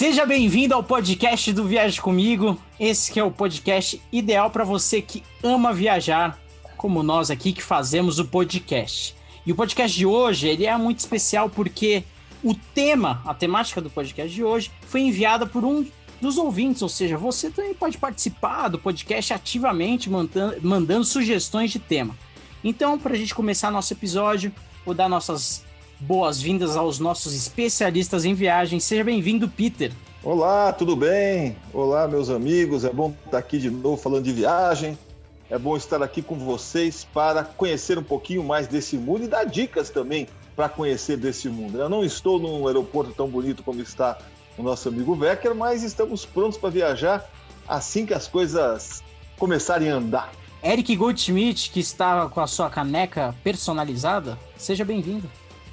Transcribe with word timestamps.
Seja 0.00 0.24
bem-vindo 0.24 0.72
ao 0.72 0.82
podcast 0.82 1.52
do 1.52 1.66
Viaje 1.66 2.00
Comigo. 2.00 2.58
Esse 2.80 3.20
é 3.20 3.22
o 3.22 3.30
podcast 3.30 4.00
ideal 4.10 4.50
para 4.50 4.64
você 4.64 5.02
que 5.02 5.22
ama 5.42 5.74
viajar, 5.74 6.40
como 6.78 7.02
nós 7.02 7.30
aqui 7.30 7.52
que 7.52 7.62
fazemos 7.62 8.18
o 8.18 8.24
podcast. 8.24 9.14
E 9.44 9.52
o 9.52 9.54
podcast 9.54 9.94
de 9.94 10.06
hoje, 10.06 10.48
ele 10.48 10.64
é 10.64 10.74
muito 10.78 11.00
especial 11.00 11.50
porque 11.50 12.02
o 12.42 12.54
tema, 12.54 13.20
a 13.26 13.34
temática 13.34 13.78
do 13.82 13.90
podcast 13.90 14.34
de 14.34 14.42
hoje, 14.42 14.70
foi 14.86 15.02
enviada 15.02 15.46
por 15.46 15.64
um 15.64 15.86
dos 16.18 16.38
ouvintes, 16.38 16.80
ou 16.80 16.88
seja, 16.88 17.18
você 17.18 17.50
também 17.50 17.74
pode 17.74 17.98
participar 17.98 18.68
do 18.68 18.78
podcast 18.78 19.34
ativamente, 19.34 20.08
mandando, 20.08 20.66
mandando 20.66 21.04
sugestões 21.04 21.70
de 21.70 21.78
tema. 21.78 22.16
Então, 22.64 22.98
para 22.98 23.12
a 23.12 23.18
gente 23.18 23.34
começar 23.34 23.70
nosso 23.70 23.92
episódio, 23.92 24.50
vou 24.82 24.94
dar 24.94 25.10
nossas 25.10 25.62
boas-vindas 26.00 26.76
aos 26.76 26.98
nossos 26.98 27.34
especialistas 27.34 28.24
em 28.24 28.34
viagem. 28.34 28.80
Seja 28.80 29.04
bem-vindo, 29.04 29.48
Peter. 29.48 29.92
Olá, 30.22 30.72
tudo 30.72 30.96
bem? 30.96 31.56
Olá, 31.72 32.08
meus 32.08 32.30
amigos. 32.30 32.84
É 32.84 32.90
bom 32.90 33.14
estar 33.24 33.38
aqui 33.38 33.58
de 33.58 33.70
novo 33.70 33.96
falando 33.96 34.24
de 34.24 34.32
viagem. 34.32 34.98
É 35.50 35.58
bom 35.58 35.76
estar 35.76 36.02
aqui 36.02 36.22
com 36.22 36.36
vocês 36.36 37.06
para 37.12 37.44
conhecer 37.44 37.98
um 37.98 38.02
pouquinho 38.02 38.42
mais 38.42 38.66
desse 38.66 38.96
mundo 38.96 39.24
e 39.24 39.28
dar 39.28 39.44
dicas 39.44 39.90
também 39.90 40.26
para 40.56 40.68
conhecer 40.68 41.16
desse 41.16 41.48
mundo. 41.48 41.78
Eu 41.78 41.88
não 41.88 42.04
estou 42.04 42.38
num 42.38 42.66
aeroporto 42.66 43.12
tão 43.12 43.28
bonito 43.28 43.62
como 43.62 43.80
está 43.80 44.18
o 44.56 44.62
nosso 44.62 44.88
amigo 44.88 45.14
Becker, 45.16 45.54
mas 45.54 45.82
estamos 45.82 46.24
prontos 46.24 46.58
para 46.58 46.70
viajar 46.70 47.28
assim 47.66 48.06
que 48.06 48.14
as 48.14 48.26
coisas 48.26 49.02
começarem 49.38 49.90
a 49.90 49.96
andar. 49.96 50.32
Eric 50.62 50.94
Goldschmidt, 50.94 51.70
que 51.70 51.80
está 51.80 52.28
com 52.28 52.40
a 52.40 52.46
sua 52.46 52.68
caneca 52.68 53.34
personalizada, 53.42 54.38
seja 54.58 54.84
bem-vindo. 54.84 55.28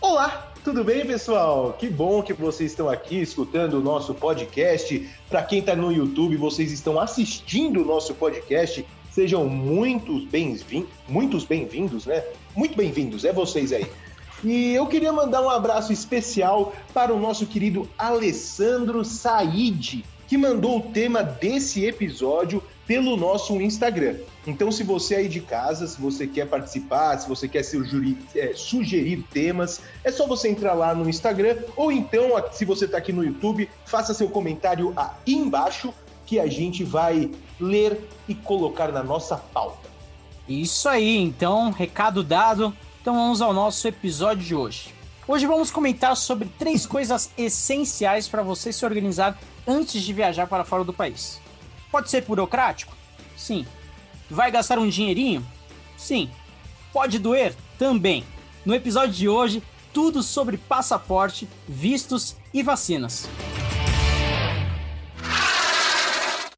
Olá, 0.09 0.53
tudo 0.63 0.85
bem, 0.85 1.05
pessoal? 1.05 1.73
Que 1.77 1.89
bom 1.89 2.23
que 2.23 2.31
vocês 2.31 2.71
estão 2.71 2.89
aqui 2.89 3.19
escutando 3.21 3.73
o 3.73 3.81
nosso 3.81 4.13
podcast. 4.13 5.05
Para 5.29 5.43
quem 5.43 5.59
está 5.59 5.75
no 5.75 5.91
YouTube, 5.91 6.37
vocês 6.37 6.71
estão 6.71 6.97
assistindo 6.97 7.81
o 7.81 7.85
nosso 7.85 8.15
podcast. 8.15 8.87
Sejam 9.11 9.49
muitos 9.49 10.23
bem-vindos, 10.23 10.87
muitos 11.09 11.43
bem-vindos, 11.43 12.05
né? 12.05 12.23
Muito 12.55 12.77
bem-vindos, 12.77 13.25
é 13.25 13.33
vocês 13.33 13.73
aí. 13.73 13.85
E 14.45 14.73
eu 14.73 14.87
queria 14.87 15.11
mandar 15.11 15.41
um 15.41 15.49
abraço 15.49 15.91
especial 15.91 16.73
para 16.93 17.13
o 17.13 17.19
nosso 17.19 17.45
querido 17.45 17.85
Alessandro 17.97 19.03
Said, 19.03 20.05
que 20.25 20.37
mandou 20.37 20.77
o 20.77 20.83
tema 20.83 21.21
desse 21.21 21.83
episódio 21.83 22.63
pelo 22.87 23.17
nosso 23.17 23.59
Instagram. 23.59 24.15
Então, 24.47 24.71
se 24.71 24.81
você 24.81 25.15
aí 25.15 25.27
de 25.27 25.41
casa, 25.41 25.85
se 25.85 25.99
você 25.99 26.25
quer 26.25 26.47
participar, 26.47 27.17
se 27.19 27.27
você 27.27 27.49
quer 27.49 27.63
sugerir, 27.63 28.17
é, 28.33 28.53
sugerir 28.55 29.21
temas, 29.29 29.81
é 30.05 30.09
só 30.09 30.25
você 30.25 30.47
entrar 30.47 30.73
lá 30.73 30.95
no 30.95 31.09
Instagram 31.09 31.57
ou 31.75 31.91
então, 31.91 32.31
se 32.53 32.63
você 32.63 32.85
está 32.85 32.97
aqui 32.97 33.11
no 33.11 33.25
YouTube, 33.25 33.69
faça 33.85 34.13
seu 34.13 34.29
comentário 34.29 34.93
aí 34.95 35.33
embaixo 35.33 35.93
que 36.25 36.39
a 36.39 36.47
gente 36.47 36.85
vai 36.85 37.29
ler 37.59 38.07
e 38.25 38.33
colocar 38.33 38.89
na 38.89 39.03
nossa 39.03 39.35
pauta. 39.35 39.89
Isso 40.47 40.87
aí, 40.87 41.17
então, 41.17 41.69
recado 41.69 42.23
dado. 42.23 42.73
Então 43.01 43.15
vamos 43.15 43.41
ao 43.41 43.53
nosso 43.53 43.85
episódio 43.85 44.45
de 44.45 44.55
hoje. 44.55 44.93
Hoje 45.27 45.45
vamos 45.45 45.69
comentar 45.69 46.15
sobre 46.15 46.47
três 46.57 46.85
coisas 46.85 47.29
essenciais 47.37 48.29
para 48.29 48.41
você 48.41 48.71
se 48.71 48.85
organizar 48.85 49.37
antes 49.67 50.01
de 50.01 50.13
viajar 50.13 50.47
para 50.47 50.63
fora 50.63 50.85
do 50.85 50.93
país. 50.93 51.41
Pode 51.91 52.09
ser 52.09 52.23
burocrático? 52.23 52.95
Sim. 53.35 53.65
Vai 54.29 54.51
gastar 54.51 54.77
um 54.77 54.89
dinheirinho? 54.89 55.45
Sim. 55.95 56.29
Pode 56.91 57.17
doer? 57.17 57.55
Também. 57.79 58.25
No 58.65 58.75
episódio 58.75 59.13
de 59.13 59.29
hoje, 59.29 59.63
tudo 59.93 60.21
sobre 60.21 60.57
passaporte, 60.57 61.47
vistos 61.67 62.35
e 62.53 62.61
vacinas. 62.61 63.27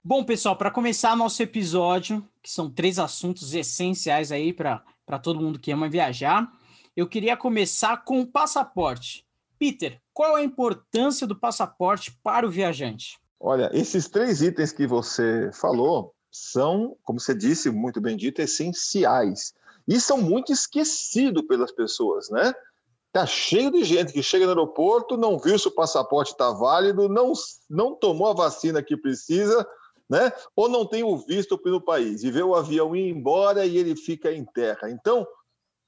Bom, 0.03 0.23
pessoal, 0.23 0.55
para 0.55 0.71
começar 0.71 1.15
nosso 1.15 1.43
episódio, 1.43 2.27
que 2.41 2.49
são 2.49 2.71
três 2.71 2.97
assuntos 2.97 3.53
essenciais 3.53 4.31
aí 4.31 4.51
para 4.51 4.83
todo 5.21 5.39
mundo 5.39 5.59
que 5.59 5.71
ama 5.71 5.87
viajar, 5.87 6.51
eu 6.95 7.07
queria 7.07 7.37
começar 7.37 7.97
com 7.97 8.19
o 8.19 8.25
passaporte. 8.25 9.23
Peter, 9.59 10.01
qual 10.11 10.35
a 10.35 10.43
importância 10.43 11.27
do 11.27 11.35
passaporte 11.35 12.17
para 12.23 12.47
o 12.47 12.49
viajante? 12.49 13.19
Olha, 13.39 13.69
esses 13.73 14.07
três 14.07 14.41
itens 14.41 14.71
que 14.71 14.87
você 14.87 15.51
falou 15.53 16.15
são, 16.31 16.95
como 17.03 17.19
você 17.19 17.33
disse, 17.33 17.69
muito 17.69 17.99
bem 17.99 18.15
dito, 18.15 18.41
essenciais. 18.41 19.53
E 19.87 19.99
são 19.99 20.21
muito 20.21 20.51
esquecidos 20.51 21.43
pelas 21.47 21.71
pessoas, 21.71 22.29
né? 22.29 22.53
Tá 23.11 23.25
cheio 23.25 23.71
de 23.71 23.83
gente 23.83 24.13
que 24.13 24.21
chega 24.21 24.45
no 24.45 24.51
aeroporto, 24.51 25.17
não 25.17 25.39
viu 25.39 25.57
se 25.57 25.67
o 25.67 25.71
passaporte 25.71 26.31
está 26.31 26.51
válido, 26.51 27.09
não, 27.09 27.33
não 27.67 27.95
tomou 27.95 28.27
a 28.27 28.33
vacina 28.33 28.83
que 28.83 28.95
precisa, 28.95 29.67
né? 30.07 30.31
Ou 30.55 30.69
não 30.69 30.85
tem 30.85 31.03
o 31.03 31.17
visto 31.17 31.57
pelo 31.57 31.81
país 31.81 32.23
e 32.23 32.29
vê 32.29 32.43
o 32.43 32.53
avião 32.53 32.95
ir 32.95 33.09
embora 33.09 33.65
e 33.65 33.77
ele 33.77 33.95
fica 33.95 34.31
em 34.31 34.45
terra. 34.45 34.91
Então, 34.91 35.27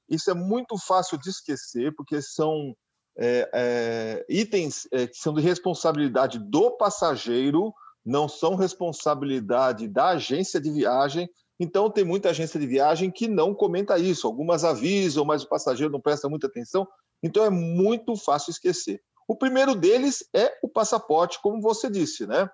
isso 0.08 0.30
é 0.30 0.34
muito 0.34 0.76
fácil 0.78 1.16
de 1.16 1.30
esquecer, 1.30 1.94
porque 1.94 2.20
são 2.20 2.76
é, 3.16 3.48
é, 3.52 4.26
itens 4.28 4.88
é, 4.90 5.06
que 5.06 5.16
são 5.16 5.32
de 5.34 5.42
responsabilidade 5.42 6.38
do 6.38 6.72
passageiro, 6.72 7.72
não 8.04 8.28
são 8.28 8.54
responsabilidade 8.54 9.88
da 9.88 10.08
agência 10.10 10.60
de 10.60 10.70
viagem. 10.70 11.28
Então, 11.58 11.90
tem 11.90 12.04
muita 12.04 12.30
agência 12.30 12.58
de 12.58 12.66
viagem 12.66 13.10
que 13.10 13.28
não 13.28 13.54
comenta 13.54 13.98
isso. 13.98 14.26
Algumas 14.26 14.64
avisam, 14.64 15.24
mas 15.24 15.42
o 15.42 15.48
passageiro 15.48 15.92
não 15.92 16.00
presta 16.00 16.28
muita 16.28 16.46
atenção. 16.46 16.86
Então, 17.22 17.44
é 17.44 17.50
muito 17.50 18.16
fácil 18.16 18.50
esquecer. 18.50 19.02
O 19.28 19.36
primeiro 19.36 19.74
deles 19.74 20.28
é 20.34 20.52
o 20.62 20.68
passaporte, 20.68 21.40
como 21.40 21.60
você 21.60 21.88
disse, 21.88 22.26
né? 22.26 22.50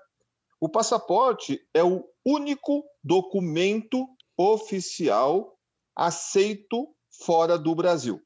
O 0.61 0.69
passaporte 0.69 1.61
é 1.73 1.83
o 1.83 2.05
único 2.25 2.85
documento 3.03 4.07
oficial 4.37 5.57
aceito 5.97 6.95
fora 7.25 7.59
do 7.59 7.75
Brasil, 7.75 8.21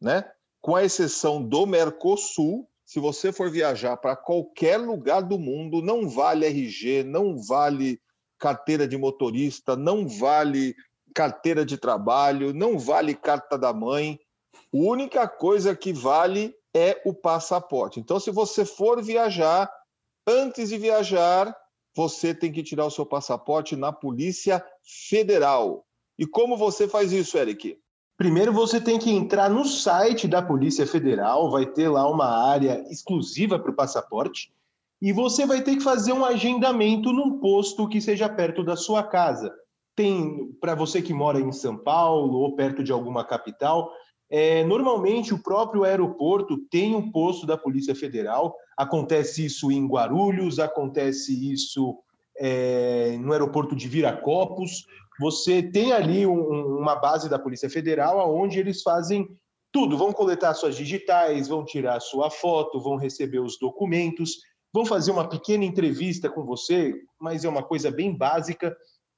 né? 0.00 0.30
com 0.66 0.74
a 0.74 0.82
exceção 0.82 1.40
do 1.40 1.64
Mercosul, 1.64 2.68
se 2.86 3.00
você 3.00 3.32
for 3.32 3.50
viajar 3.50 3.96
para 3.96 4.14
qualquer 4.14 4.76
lugar 4.76 5.20
do 5.20 5.36
mundo, 5.36 5.82
não 5.82 6.08
vale 6.08 6.46
RG, 6.46 7.02
não 7.02 7.36
vale 7.36 8.00
carteira 8.38 8.86
de 8.86 8.96
motorista, 8.96 9.74
não 9.74 10.06
vale 10.06 10.72
carteira 11.12 11.66
de 11.66 11.76
trabalho, 11.76 12.54
não 12.54 12.78
vale 12.78 13.12
carta 13.12 13.58
da 13.58 13.72
mãe. 13.72 14.20
A 14.54 14.58
única 14.72 15.26
coisa 15.26 15.74
que 15.74 15.92
vale 15.92 16.54
é 16.72 17.02
o 17.04 17.12
passaporte. 17.12 17.98
Então, 17.98 18.20
se 18.20 18.30
você 18.30 18.64
for 18.64 19.02
viajar, 19.02 19.68
antes 20.24 20.68
de 20.68 20.78
viajar, 20.78 21.56
você 21.92 22.32
tem 22.32 22.52
que 22.52 22.62
tirar 22.62 22.86
o 22.86 22.90
seu 22.90 23.04
passaporte 23.04 23.74
na 23.74 23.92
Polícia 23.92 24.64
Federal. 25.08 25.84
E 26.16 26.24
como 26.24 26.56
você 26.56 26.86
faz 26.86 27.10
isso, 27.10 27.36
Eric? 27.36 27.80
Primeiro 28.16 28.52
você 28.52 28.80
tem 28.80 28.98
que 28.98 29.10
entrar 29.10 29.50
no 29.50 29.64
site 29.64 30.26
da 30.26 30.40
Polícia 30.40 30.86
Federal, 30.86 31.50
vai 31.50 31.66
ter 31.66 31.88
lá 31.88 32.08
uma 32.08 32.48
área 32.50 32.82
exclusiva 32.90 33.58
para 33.58 33.70
o 33.70 33.74
passaporte, 33.74 34.50
e 35.02 35.12
você 35.12 35.44
vai 35.44 35.60
ter 35.60 35.76
que 35.76 35.82
fazer 35.82 36.12
um 36.12 36.24
agendamento 36.24 37.12
num 37.12 37.38
posto 37.38 37.86
que 37.86 38.00
seja 38.00 38.28
perto 38.28 38.64
da 38.64 38.74
sua 38.74 39.02
casa. 39.02 39.52
Tem 39.94 40.50
para 40.60 40.74
você 40.74 41.02
que 41.02 41.12
mora 41.12 41.38
em 41.38 41.52
São 41.52 41.76
Paulo 41.76 42.38
ou 42.38 42.56
perto 42.56 42.82
de 42.82 42.90
alguma 42.90 43.22
capital, 43.22 43.90
é, 44.30 44.64
normalmente 44.64 45.34
o 45.34 45.42
próprio 45.42 45.84
aeroporto 45.84 46.56
tem 46.70 46.94
um 46.94 47.10
posto 47.12 47.46
da 47.46 47.56
Polícia 47.56 47.94
Federal. 47.94 48.54
Acontece 48.76 49.44
isso 49.44 49.70
em 49.70 49.86
Guarulhos, 49.86 50.58
acontece 50.58 51.52
isso 51.52 51.96
é, 52.38 53.16
no 53.20 53.32
aeroporto 53.32 53.76
de 53.76 53.86
Viracopos 53.88 54.86
você 55.20 55.62
tem 55.62 55.92
ali 55.92 56.26
um, 56.26 56.78
uma 56.78 56.96
base 56.96 57.28
da 57.28 57.38
Polícia 57.38 57.70
Federal 57.70 58.34
onde 58.34 58.58
eles 58.58 58.82
fazem 58.82 59.28
tudo, 59.72 59.96
vão 59.98 60.12
coletar 60.12 60.54
suas 60.54 60.76
digitais, 60.76 61.48
vão 61.48 61.64
tirar 61.64 62.00
sua 62.00 62.30
foto, 62.30 62.80
vão 62.80 62.96
receber 62.96 63.40
os 63.40 63.58
documentos, 63.58 64.38
vão 64.72 64.86
fazer 64.86 65.10
uma 65.10 65.28
pequena 65.28 65.64
entrevista 65.64 66.30
com 66.30 66.44
você, 66.44 66.94
mas 67.20 67.44
é 67.44 67.48
uma 67.48 67.62
coisa 67.62 67.90
bem 67.90 68.16
básica. 68.16 68.76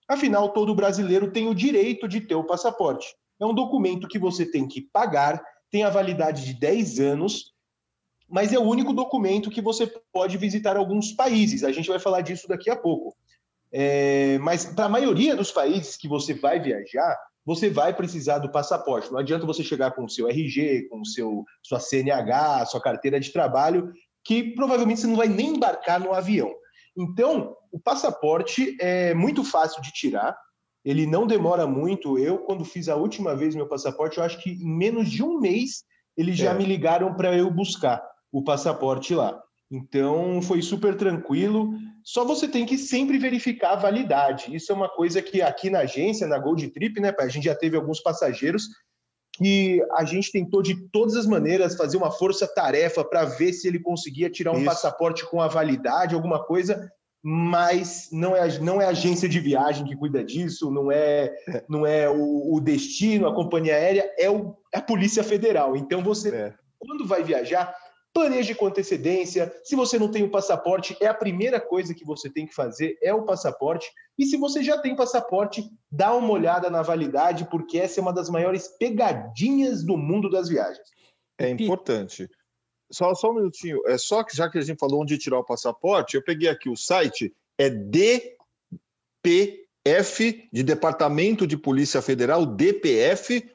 Afinal, 0.09 0.53
todo 0.53 0.75
brasileiro 0.75 1.31
tem 1.33 1.49
o 1.49 1.55
direito 1.55 2.09
de 2.09 2.21
ter 2.21 2.35
o 2.35 2.45
passaporte. 2.45 3.07
É 3.41 3.47
um 3.47 3.55
documento 3.55 4.09
que 4.09 4.19
você 4.19 4.47
tem 4.49 4.67
que 4.67 4.81
pagar, 4.81 5.43
tem 5.71 5.83
a 5.83 5.91
validade 5.91 6.45
de 6.45 6.55
10 6.55 7.01
anos, 7.01 7.53
mas 8.29 8.53
é 8.53 8.59
o 8.59 8.63
único 8.63 8.93
documento 8.93 9.51
que 9.51 9.63
você 9.63 9.87
pode 10.13 10.37
visitar 10.37 10.77
alguns 10.77 11.13
países. 11.13 11.65
A 11.65 11.73
gente 11.73 11.89
vai 11.89 11.99
falar 11.99 12.21
disso 12.21 12.47
daqui 12.47 12.71
a 12.71 12.77
pouco. 12.77 13.17
É, 13.73 14.39
mas 14.39 14.65
para 14.65 14.87
a 14.87 14.89
maioria 14.89 15.37
dos 15.37 15.51
países 15.51 15.97
que 15.97 16.09
você 16.09 16.35
vai 16.35 16.61
viajar, 16.61 17.17
você 17.45 17.71
vai 17.71 17.95
precisar 17.95 18.39
do 18.39 18.51
passaporte. 18.51 19.11
Não 19.11 19.19
adianta 19.19 19.47
você 19.47 19.63
chegar 19.63 19.93
com 19.93 20.05
o 20.05 20.09
seu 20.09 20.29
RG, 20.29 20.89
com 20.91 21.01
o 21.01 21.07
seu 21.07 21.45
sua 21.63 21.81
CNH, 21.81 22.67
sua 22.67 22.81
carteira 22.81 23.19
de 23.19 23.33
trabalho, 23.33 23.93
que 24.25 24.55
provavelmente 24.55 25.01
você 25.01 25.07
não 25.07 25.17
vai 25.17 25.29
nem 25.29 25.57
embarcar 25.57 25.99
no 25.99 26.13
avião. 26.13 26.53
Então, 26.97 27.55
o 27.73 27.79
passaporte 27.79 28.77
é 28.81 29.15
muito 29.15 29.45
fácil 29.45 29.81
de 29.81 29.93
tirar. 29.93 30.37
Ele 30.85 31.07
não 31.07 31.27
demora 31.27 31.67
muito. 31.67 32.19
Eu, 32.19 32.39
quando 32.39 32.65
fiz 32.65 32.89
a 32.89 32.97
última 32.97 33.35
vez 33.35 33.55
meu 33.55 33.69
passaporte, 33.69 34.19
eu 34.19 34.25
acho 34.25 34.43
que 34.43 34.51
em 34.51 34.77
menos 34.77 35.11
de 35.11 35.23
um 35.23 35.39
mês 35.39 35.85
eles 36.17 36.37
já 36.37 36.51
é. 36.51 36.55
me 36.55 36.65
ligaram 36.65 37.15
para 37.15 37.37
eu 37.37 37.51
buscar 37.51 38.03
o 38.33 38.43
passaporte 38.43 39.15
lá. 39.15 39.41
Então 39.71 40.41
foi 40.41 40.63
super 40.63 40.97
tranquilo. 40.97 41.75
Só 42.03 42.25
você 42.25 42.49
tem 42.49 42.65
que 42.65 42.79
sempre 42.79 43.19
verificar 43.19 43.73
a 43.73 43.77
validade. 43.77 44.55
Isso 44.55 44.73
é 44.73 44.75
uma 44.75 44.89
coisa 44.89 45.21
que 45.21 45.43
aqui 45.43 45.69
na 45.69 45.81
agência, 45.81 46.27
na 46.27 46.39
Gold 46.39 46.69
Trip, 46.69 47.01
né, 47.01 47.13
a 47.19 47.29
gente 47.29 47.45
já 47.45 47.55
teve 47.55 47.77
alguns 47.77 48.01
passageiros 48.01 48.65
que 49.35 49.81
a 49.93 50.05
gente 50.05 50.33
tentou 50.33 50.63
de 50.63 50.89
todas 50.91 51.15
as 51.15 51.27
maneiras 51.27 51.77
fazer 51.77 51.97
uma 51.97 52.11
força-tarefa 52.11 53.05
para 53.05 53.25
ver 53.25 53.53
se 53.53 53.69
ele 53.69 53.79
conseguia 53.79 54.29
tirar 54.29 54.53
um 54.53 54.57
Isso. 54.57 54.65
passaporte 54.65 55.25
com 55.27 55.41
a 55.41 55.47
validade, 55.47 56.15
alguma 56.15 56.45
coisa, 56.45 56.91
mas 57.23 58.09
não 58.11 58.35
é, 58.35 58.59
não 58.59 58.83
é 58.83 58.87
a 58.87 58.91
agência 58.91 59.29
de 59.29 59.39
viagem 59.39 59.87
que 59.87 59.95
cuida 59.95 60.25
disso, 60.25 60.73
não 60.73 60.91
é, 60.91 61.33
é. 61.49 61.65
não 61.69 61.87
é 61.87 62.09
o, 62.09 62.57
o 62.57 62.61
destino, 62.61 63.29
a 63.29 63.35
companhia 63.35 63.75
aérea, 63.75 64.11
é, 64.19 64.29
o, 64.29 64.57
é 64.75 64.79
a 64.79 64.83
Polícia 64.83 65.23
Federal. 65.23 65.77
Então 65.77 66.03
você, 66.03 66.35
é. 66.35 66.55
quando 66.79 67.07
vai 67.07 67.23
viajar, 67.23 67.73
planeje 68.19 68.53
com 68.53 68.67
antecedência. 68.67 69.55
Se 69.63 69.77
você 69.77 69.97
não 69.97 70.11
tem 70.11 70.25
o 70.25 70.31
passaporte, 70.31 70.97
é 71.01 71.07
a 71.07 71.15
primeira 71.15 71.61
coisa 71.61 71.95
que 71.95 72.05
você 72.05 72.29
tem 72.29 72.47
que 72.47 72.55
fazer, 72.55 72.99
é 73.01 73.15
o 73.15 73.23
passaporte. 73.23 73.89
E 74.19 74.27
se 74.27 74.37
você 74.37 74.61
já 74.61 74.77
tem 74.77 74.97
passaporte, 74.97 75.71
dá 75.89 76.13
uma 76.13 76.33
olhada 76.33 76.69
na 76.69 76.83
validade, 76.83 77.49
porque 77.49 77.79
essa 77.79 78.01
é 78.01 78.03
uma 78.03 78.13
das 78.13 78.29
maiores 78.29 78.67
pegadinhas 78.77 79.85
do 79.85 79.97
mundo 79.97 80.29
das 80.29 80.49
viagens. 80.49 80.89
É 81.39 81.49
importante. 81.49 82.29
Só, 82.91 83.15
só 83.15 83.31
um 83.31 83.35
minutinho. 83.35 83.81
É 83.87 83.97
só 83.97 84.25
que 84.25 84.37
já 84.37 84.51
que 84.51 84.59
a 84.59 84.63
gente 84.63 84.81
falou 84.81 85.03
onde 85.03 85.17
tirar 85.17 85.39
o 85.39 85.45
passaporte, 85.45 86.17
eu 86.17 86.25
peguei 86.25 86.49
aqui 86.49 86.69
o 86.69 86.77
site, 86.77 87.33
é 87.57 87.71
DPF, 87.71 88.39
de 90.53 90.65
Departamento 90.65 91.47
de 91.47 91.57
Polícia 91.57 92.03
Federal, 92.03 92.45
dpf.gov.br. 92.45 93.55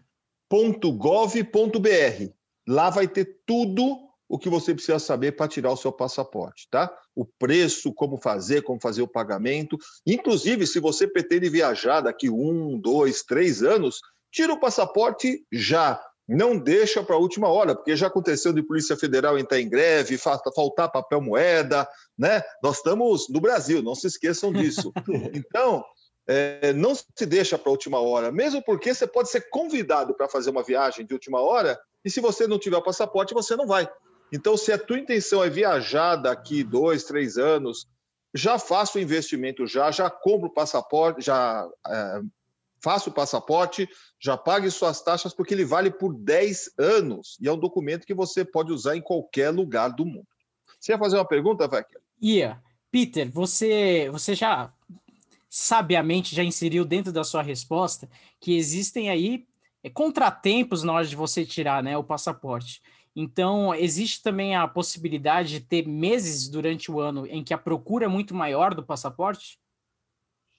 Lá 2.66 2.90
vai 2.90 3.10
ter 3.10 3.42
tudo 3.46 4.13
o 4.34 4.40
que 4.40 4.50
você 4.50 4.74
precisa 4.74 4.98
saber 4.98 5.34
para 5.34 5.48
tirar 5.48 5.72
o 5.72 5.78
seu 5.78 5.92
passaporte, 5.92 6.68
tá? 6.72 6.92
O 7.16 7.24
preço, 7.24 7.94
como 7.94 8.18
fazer, 8.18 8.64
como 8.64 8.82
fazer 8.82 9.04
o 9.04 9.08
pagamento. 9.08 9.78
Inclusive, 10.08 10.66
se 10.66 10.80
você 10.80 11.08
pretende 11.08 11.48
viajar 11.52 12.02
daqui 12.02 12.32
um, 12.32 12.80
dois, 12.80 13.22
três 13.22 13.62
anos, 13.62 14.02
tira 14.32 14.52
o 14.52 14.60
passaporte 14.60 15.46
já. 15.52 16.04
Não 16.28 16.58
deixa 16.58 17.04
para 17.04 17.16
a 17.16 17.20
última 17.20 17.48
hora, 17.48 17.76
porque 17.76 17.96
já 17.96 18.08
aconteceu 18.08 18.52
de 18.52 18.64
Polícia 18.64 18.98
Federal 18.98 19.38
entrar 19.38 19.60
em 19.60 19.70
greve, 19.70 20.18
faltar 20.18 20.92
papel 20.92 21.22
moeda, 21.22 21.88
né? 22.18 22.42
Nós 22.64 22.78
estamos 22.78 23.30
no 23.30 23.40
Brasil, 23.40 23.84
não 23.84 23.94
se 23.94 24.08
esqueçam 24.08 24.52
disso. 24.52 24.92
Então, 25.32 25.86
é, 26.26 26.74
não 26.74 26.96
se 26.96 27.26
deixa 27.28 27.56
para 27.56 27.70
a 27.70 27.72
última 27.72 28.00
hora, 28.00 28.32
mesmo 28.32 28.64
porque 28.64 28.96
você 28.96 29.06
pode 29.06 29.30
ser 29.30 29.48
convidado 29.52 30.16
para 30.16 30.28
fazer 30.28 30.50
uma 30.50 30.64
viagem 30.64 31.06
de 31.06 31.14
última 31.14 31.40
hora, 31.40 31.80
e 32.04 32.10
se 32.10 32.20
você 32.20 32.48
não 32.48 32.58
tiver 32.58 32.78
o 32.78 32.82
passaporte, 32.82 33.36
você 33.36 33.56
não 33.56 33.68
vai. 33.68 33.88
Então, 34.34 34.58
se 34.58 34.72
a 34.72 34.80
tua 34.80 34.98
intenção 34.98 35.44
é 35.44 35.50
viajar 35.50 36.16
daqui 36.16 36.64
dois, 36.64 37.04
três 37.04 37.38
anos, 37.38 37.88
já 38.34 38.58
faça 38.58 38.98
o 38.98 39.02
investimento 39.02 39.68
já, 39.68 39.92
já 39.92 40.10
compra 40.10 40.48
o 40.48 40.54
passaporte, 40.54 41.24
já 41.24 41.70
é, 41.88 42.22
faça 42.84 43.12
o 43.12 43.14
passaporte, 43.14 43.88
já 44.20 44.36
pague 44.36 44.72
suas 44.72 45.02
taxas, 45.02 45.36
porque 45.36 45.54
ele 45.54 45.64
vale 45.64 45.92
por 45.92 46.16
10 46.16 46.72
anos 46.80 47.38
e 47.40 47.48
é 47.48 47.52
um 47.52 47.58
documento 47.58 48.08
que 48.08 48.14
você 48.14 48.44
pode 48.44 48.74
usar 48.74 48.98
em 48.98 49.02
qualquer 49.02 49.52
lugar 49.52 49.90
do 49.90 50.04
mundo. 50.04 50.28
Você 50.80 50.92
ia 50.92 50.98
fazer 50.98 51.18
uma 51.18 51.28
pergunta, 51.28 51.68
Vecchia? 51.68 52.02
Ia. 52.20 52.62
Peter, 52.92 53.32
você, 53.32 54.10
você 54.12 54.34
já 54.34 54.74
sabiamente 55.48 56.36
já 56.36 56.44
inseriu 56.44 56.84
dentro 56.84 57.12
da 57.12 57.24
sua 57.24 57.44
resposta 57.44 58.10
que 58.40 58.58
existem 58.58 59.12
aí 59.12 59.46
é, 59.84 59.90
contratempos 59.90 60.82
na 60.82 60.94
hora 60.94 61.06
de 61.06 61.16
você 61.16 61.46
tirar 61.46 61.84
né, 61.84 61.96
o 61.96 62.04
passaporte. 62.04 62.82
Então, 63.16 63.76
existe 63.76 64.24
também 64.24 64.56
a 64.56 64.68
possibilidade 64.68 65.50
de 65.50 65.60
ter 65.60 65.88
meses 65.88 66.48
durante 66.48 66.92
o 66.92 67.00
ano 67.00 67.28
em 67.28 67.44
que 67.44 67.54
a 67.54 67.58
procura 67.58 68.06
é 68.06 68.08
muito 68.08 68.34
maior 68.34 68.74
do 68.74 68.84
passaporte? 68.84 69.60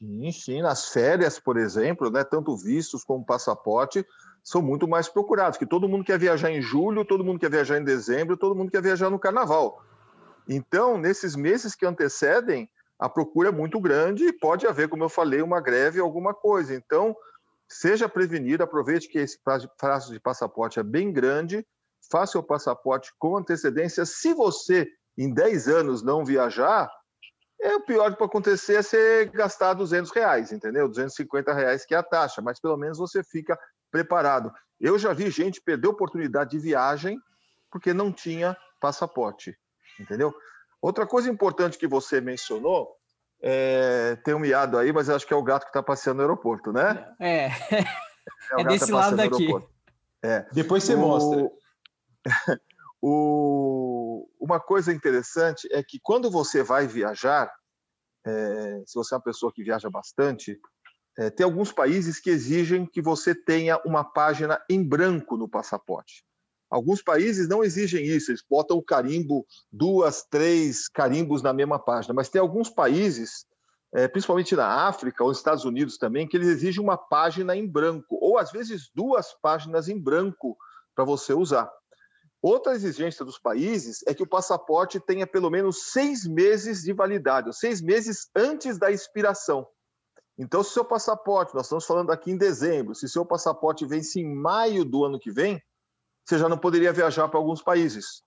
Sim, 0.01 0.31
sim. 0.31 0.63
Nas 0.63 0.89
férias, 0.89 1.39
por 1.39 1.57
exemplo, 1.57 2.11
né, 2.11 2.23
tanto 2.23 2.57
vistos 2.57 3.03
como 3.03 3.25
passaporte 3.25 4.07
são 4.43 4.61
muito 4.61 4.87
mais 4.87 5.09
procurados, 5.09 5.59
que 5.59 5.67
todo 5.67 5.89
mundo 5.89 6.05
quer 6.05 6.19
viajar 6.19 6.51
em 6.51 6.61
julho, 6.61 7.05
todo 7.05 7.25
mundo 7.25 7.41
quer 7.41 7.51
viajar 7.51 7.79
em 7.79 7.85
dezembro, 7.85 8.37
todo 8.37 8.55
mundo 8.55 8.71
quer 8.71 8.83
viajar 8.83 9.09
no 9.09 9.19
carnaval. 9.19 9.83
Então, 10.47 10.99
nesses 10.99 11.35
meses 11.35 11.75
que 11.75 11.87
antecedem, 11.87 12.69
a 12.99 13.09
procura 13.09 13.49
é 13.49 13.53
muito 13.53 13.81
grande 13.81 14.27
e 14.27 14.33
pode 14.33 14.67
haver, 14.67 14.89
como 14.89 15.03
eu 15.03 15.09
falei, 15.09 15.41
uma 15.41 15.61
greve, 15.61 15.99
alguma 15.99 16.35
coisa. 16.35 16.75
Então, 16.75 17.17
seja 17.67 18.09
prevenido, 18.09 18.63
aproveite 18.63 19.09
que 19.09 19.19
esse 19.19 19.39
prazo 19.43 20.13
de 20.13 20.21
passaporte 20.21 20.79
é 20.79 20.83
bem 20.83 21.11
grande 21.11 21.67
faça 22.11 22.39
o 22.39 22.43
passaporte 22.43 23.13
com 23.19 23.37
antecedência. 23.37 24.05
Se 24.05 24.35
você, 24.35 24.89
em 25.17 25.33
10 25.33 25.69
anos, 25.69 26.03
não 26.03 26.25
viajar, 26.25 26.91
é 27.61 27.75
o 27.75 27.81
pior 27.81 28.11
que 28.11 28.19
pode 28.19 28.31
acontecer 28.31 28.75
é 28.75 28.83
você 28.83 29.25
gastar 29.33 29.75
200 29.75 30.11
reais, 30.11 30.53
entendeu? 30.53 30.89
250 30.89 31.53
reais 31.53 31.87
que 31.87 31.95
é 31.95 31.99
a 31.99 32.03
taxa, 32.03 32.43
mas 32.43 32.61
pelo 32.61 32.77
menos 32.77 32.99
você 32.99 33.23
fica 33.23 33.59
preparado. 33.91 34.53
Eu 34.81 34.99
já 34.99 35.13
vi 35.13 35.31
gente 35.31 35.63
perder 35.63 35.89
oportunidade 35.89 36.51
de 36.51 36.59
viagem 36.59 37.19
porque 37.71 37.95
não 37.95 38.13
tinha 38.13 38.57
passaporte, 38.81 39.57
entendeu? 39.99 40.35
Outra 40.81 41.07
coisa 41.07 41.31
importante 41.31 41.79
que 41.79 41.87
você 41.87 42.21
mencionou, 42.21 42.95
é, 43.41 44.17
tem 44.25 44.35
um 44.35 44.39
miado 44.39 44.77
aí, 44.77 44.93
mas 44.93 45.09
acho 45.09 45.27
que 45.27 45.33
é 45.33 45.37
o 45.37 45.43
gato 45.43 45.63
que 45.65 45.71
está 45.71 45.83
passeando 45.83 46.19
no 46.19 46.23
aeroporto, 46.23 46.73
né? 46.73 47.07
É, 47.19 47.47
é, 47.47 47.85
é 48.59 48.65
desse 48.65 48.91
tá 48.91 48.97
lado 48.97 49.17
daqui. 49.17 49.49
É. 50.23 50.47
Depois 50.53 50.85
você 50.85 50.95
o... 50.95 50.99
mostra. 50.99 51.51
o, 53.03 54.29
uma 54.41 54.61
coisa 54.61 54.93
interessante 54.93 55.69
é 55.73 55.83
que 55.83 55.99
quando 56.03 56.31
você 56.31 56.63
vai 56.63 56.87
viajar, 56.87 57.53
é, 58.27 58.83
se 58.87 58.95
você 58.95 59.15
é 59.15 59.17
uma 59.17 59.25
pessoa 59.25 59.53
que 59.53 59.63
viaja 59.63 59.91
bastante, 59.91 60.59
é, 61.17 61.31
tem 61.31 61.45
alguns 61.45 61.73
países 61.73 62.19
que 62.19 62.31
exigem 62.31 62.87
que 62.87 63.01
você 63.01 63.35
tenha 63.35 63.81
uma 63.85 64.03
página 64.03 64.61
em 64.69 64.83
branco 64.83 65.37
no 65.37 65.49
passaporte. 65.49 66.25
Alguns 66.71 67.03
países 67.03 67.47
não 67.49 67.63
exigem 67.63 68.05
isso, 68.05 68.33
eles 68.33 68.43
botam 68.49 68.77
o 68.77 68.83
carimbo, 68.83 69.47
duas, 69.71 70.25
três 70.29 70.89
carimbos 70.89 71.41
na 71.41 71.53
mesma 71.53 71.79
página, 71.79 72.13
mas 72.13 72.29
tem 72.29 72.41
alguns 72.41 72.69
países, 72.69 73.47
é, 73.95 74.09
principalmente 74.09 74.57
na 74.57 74.89
África 74.89 75.23
ou 75.23 75.29
nos 75.29 75.39
Estados 75.39 75.65
Unidos 75.65 75.99
também, 75.99 76.27
que 76.27 76.37
eles 76.37 76.49
exigem 76.49 76.83
uma 76.83 76.97
página 76.97 77.55
em 77.55 77.65
branco, 77.65 78.19
ou 78.21 78.39
às 78.39 78.51
vezes 78.51 78.91
duas 78.93 79.35
páginas 79.41 79.89
em 79.89 80.01
branco 80.01 80.57
para 80.97 81.05
você 81.05 81.33
usar. 81.33 81.71
Outra 82.47 82.75
exigência 82.75 83.25
dos 83.25 83.39
países 83.39 84.05
é 84.07 84.13
que 84.13 84.23
o 84.23 84.27
passaporte 84.27 85.01
tenha 85.01 85.27
pelo 85.27 85.49
menos 85.49 85.93
seis 85.93 86.27
meses 86.27 86.83
de 86.83 86.93
validade, 86.93 87.47
ou 87.47 87.55
seis 87.55 87.81
meses 87.81 88.29
antes 88.37 88.77
da 88.77 88.91
expiração. 88.91 89.67
Então, 90.37 90.63
se 90.63 90.75
seu 90.75 90.85
passaporte, 90.85 91.55
nós 91.55 91.65
estamos 91.65 91.87
falando 91.87 92.13
aqui 92.13 92.31
em 92.31 92.37
dezembro, 92.37 92.95
se 92.95 93.09
seu 93.09 93.25
passaporte 93.25 93.87
vence 93.87 94.21
em 94.21 94.35
maio 94.35 94.85
do 94.85 95.07
ano 95.07 95.19
que 95.19 95.31
vem, 95.31 95.59
você 96.23 96.39
já 96.39 96.47
não 96.47 96.59
poderia 96.59 96.93
viajar 96.93 97.31
para 97.31 97.39
alguns 97.39 97.63
países. 97.63 98.23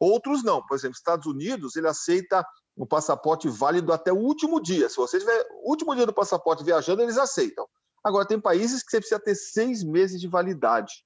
Outros 0.00 0.42
não. 0.42 0.64
Por 0.66 0.74
exemplo, 0.74 0.96
Estados 0.96 1.26
Unidos, 1.26 1.76
ele 1.76 1.88
aceita 1.88 2.42
o 2.74 2.86
passaporte 2.86 3.46
válido 3.46 3.92
até 3.92 4.10
o 4.10 4.16
último 4.16 4.58
dia. 4.58 4.88
Se 4.88 4.96
você 4.96 5.18
tiver 5.18 5.46
o 5.62 5.68
último 5.68 5.94
dia 5.94 6.06
do 6.06 6.14
passaporte 6.14 6.64
viajando, 6.64 7.02
eles 7.02 7.18
aceitam. 7.18 7.68
Agora, 8.02 8.24
tem 8.24 8.40
países 8.40 8.82
que 8.82 8.90
você 8.90 9.00
precisa 9.00 9.20
ter 9.20 9.34
seis 9.34 9.84
meses 9.84 10.18
de 10.18 10.28
validade. 10.28 11.04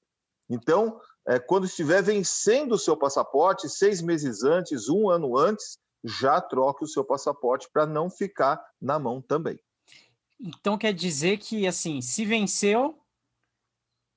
Então, 0.48 1.00
é, 1.28 1.38
quando 1.38 1.66
estiver 1.66 2.02
vencendo 2.02 2.72
o 2.72 2.78
seu 2.78 2.96
passaporte, 2.96 3.68
seis 3.68 4.00
meses 4.00 4.42
antes, 4.42 4.88
um 4.88 5.10
ano 5.10 5.36
antes, 5.36 5.78
já 6.02 6.40
troque 6.40 6.84
o 6.84 6.88
seu 6.88 7.04
passaporte 7.04 7.68
para 7.70 7.86
não 7.86 8.08
ficar 8.08 8.58
na 8.80 8.98
mão 8.98 9.20
também. 9.20 9.60
Então 10.40 10.78
quer 10.78 10.94
dizer 10.94 11.36
que, 11.36 11.66
assim, 11.66 12.00
se 12.00 12.24
venceu, 12.24 12.98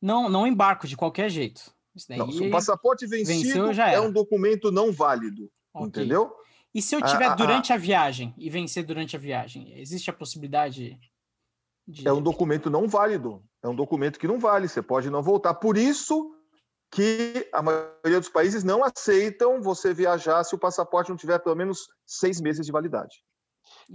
não, 0.02 0.30
não 0.30 0.48
embarco 0.48 0.88
de 0.88 0.96
qualquer 0.96 1.30
jeito. 1.30 1.74
Não, 2.08 2.30
o 2.30 2.50
passaporte 2.50 3.06
vencido 3.06 3.68
venceu, 3.68 3.84
é 3.84 4.00
um 4.00 4.12
documento 4.12 4.72
não 4.72 4.94
válido, 4.94 5.52
okay. 5.74 5.88
entendeu? 5.88 6.34
E 6.74 6.82
se 6.82 6.96
eu 6.96 7.02
tiver 7.02 7.26
ah, 7.26 7.36
durante 7.36 7.74
ah, 7.74 7.76
a 7.76 7.78
viagem 7.78 8.34
e 8.38 8.50
vencer 8.50 8.86
durante 8.86 9.18
a 9.18 9.20
viagem, 9.20 9.78
existe 9.78 10.10
a 10.10 10.14
possibilidade 10.14 10.98
de... 11.86 12.08
É 12.08 12.14
um 12.14 12.22
documento 12.22 12.70
não 12.70 12.88
válido. 12.88 13.44
É 13.62 13.68
um 13.68 13.76
documento 13.76 14.18
que 14.18 14.28
não 14.28 14.40
vale. 14.40 14.70
Você 14.70 14.82
pode 14.82 15.10
não 15.10 15.22
voltar. 15.22 15.54
Por 15.56 15.76
isso 15.76 16.34
que 16.92 17.48
a 17.54 17.62
maioria 17.62 18.20
dos 18.20 18.30
países 18.30 18.64
não 18.64 18.84
aceitam 18.84 19.62
você 19.62 19.94
viajar 19.94 20.44
se 20.44 20.54
o 20.54 20.60
passaporte 20.60 21.10
não 21.10 21.18
tiver 21.18 21.40
pelo 21.40 21.56
menos 21.56 21.88
seis 22.06 22.42
meses 22.42 22.66
de 22.66 22.72
validade. 22.72 23.24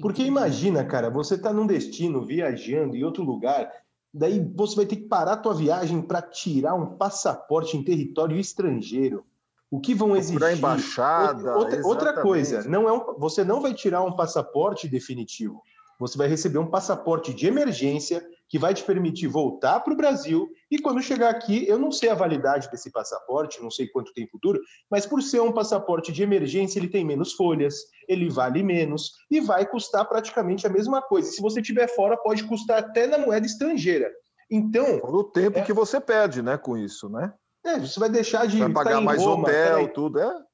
Porque 0.01 0.23
imagina, 0.23 0.85
cara, 0.85 1.11
você 1.11 1.35
está 1.35 1.53
num 1.53 1.67
destino 1.67 2.25
viajando 2.25 2.97
em 2.97 3.05
outro 3.05 3.23
lugar, 3.23 3.71
daí 4.13 4.41
você 4.55 4.77
vai 4.77 4.87
ter 4.87 4.97
que 4.97 5.09
parar 5.09 5.33
a 5.33 5.37
tua 5.37 5.55
viagem 5.55 6.01
para 6.01 6.23
tirar 6.23 6.75
um 6.75 6.97
passaporte 6.97 7.77
em 7.77 7.85
território 7.85 8.39
estrangeiro. 8.39 9.25
O 9.71 9.79
que 9.81 9.95
vão 9.95 10.17
exigir? 10.17 10.39
Para 10.39 10.55
embaixada. 10.55 11.57
Outra, 11.57 11.87
outra 11.87 12.23
coisa, 12.23 12.63
não 12.69 12.89
é 12.89 12.93
um, 12.93 13.19
você 13.19 13.45
não 13.45 13.61
vai 13.61 13.75
tirar 13.75 14.03
um 14.03 14.17
passaporte 14.17 14.89
definitivo. 14.89 15.63
Você 15.99 16.19
vai 16.19 16.29
receber 16.29 16.59
um 16.59 16.71
passaporte 16.71 17.33
de 17.33 17.47
emergência 17.47 18.25
que 18.49 18.59
vai 18.59 18.73
te 18.73 18.85
permitir 18.85 19.27
voltar 19.27 19.81
para 19.81 19.93
o 19.93 19.97
Brasil 19.97 20.49
e 20.71 20.79
quando 20.79 21.03
chegar 21.03 21.31
aqui, 21.31 21.67
eu 21.69 21.79
não 21.79 21.91
sei 21.91 22.09
a 22.09 22.15
validade 22.15 22.71
desse 22.71 22.91
passaporte, 22.91 23.63
não 23.63 23.71
sei 23.71 23.89
quanto 23.89 24.13
tempo 24.13 24.39
dura, 24.43 24.61
mas 24.91 25.05
por 25.05 25.23
ser 25.23 25.41
um 25.41 25.53
passaporte 25.53 26.13
de 26.13 26.23
emergência, 26.23 26.79
ele 26.79 26.89
tem 26.89 27.05
menos 27.05 27.33
folhas, 27.33 27.75
ele 28.09 28.29
vale 28.29 28.63
menos 28.63 29.13
e 29.31 29.41
vai 29.41 29.67
custar 29.67 30.09
praticamente 30.09 30.67
a 30.67 30.71
mesma 30.71 31.03
coisa. 31.03 31.31
Se 31.31 31.43
você 31.43 31.61
estiver 31.61 31.89
fora, 31.89 32.17
pode 32.17 32.45
custar 32.45 32.79
até 32.79 33.07
na 33.07 33.19
moeda 33.19 33.47
estrangeira. 33.47 34.11
Então, 34.51 35.01
o 35.03 35.25
tempo 35.25 35.59
é... 35.59 35.63
que 35.63 35.73
você 35.73 36.01
perde, 36.01 36.41
né, 36.41 36.57
com 36.57 36.77
isso, 36.77 37.09
né? 37.09 37.33
É, 37.65 37.81
você 37.81 37.99
vai 37.99 38.09
deixar 38.09 38.47
de 38.47 38.59
vai 38.59 38.73
pagar 38.73 39.01
mais 39.01 39.21
Roma, 39.21 39.43
hotel, 39.43 39.93
tudo, 39.93 40.21
é? 40.21 40.46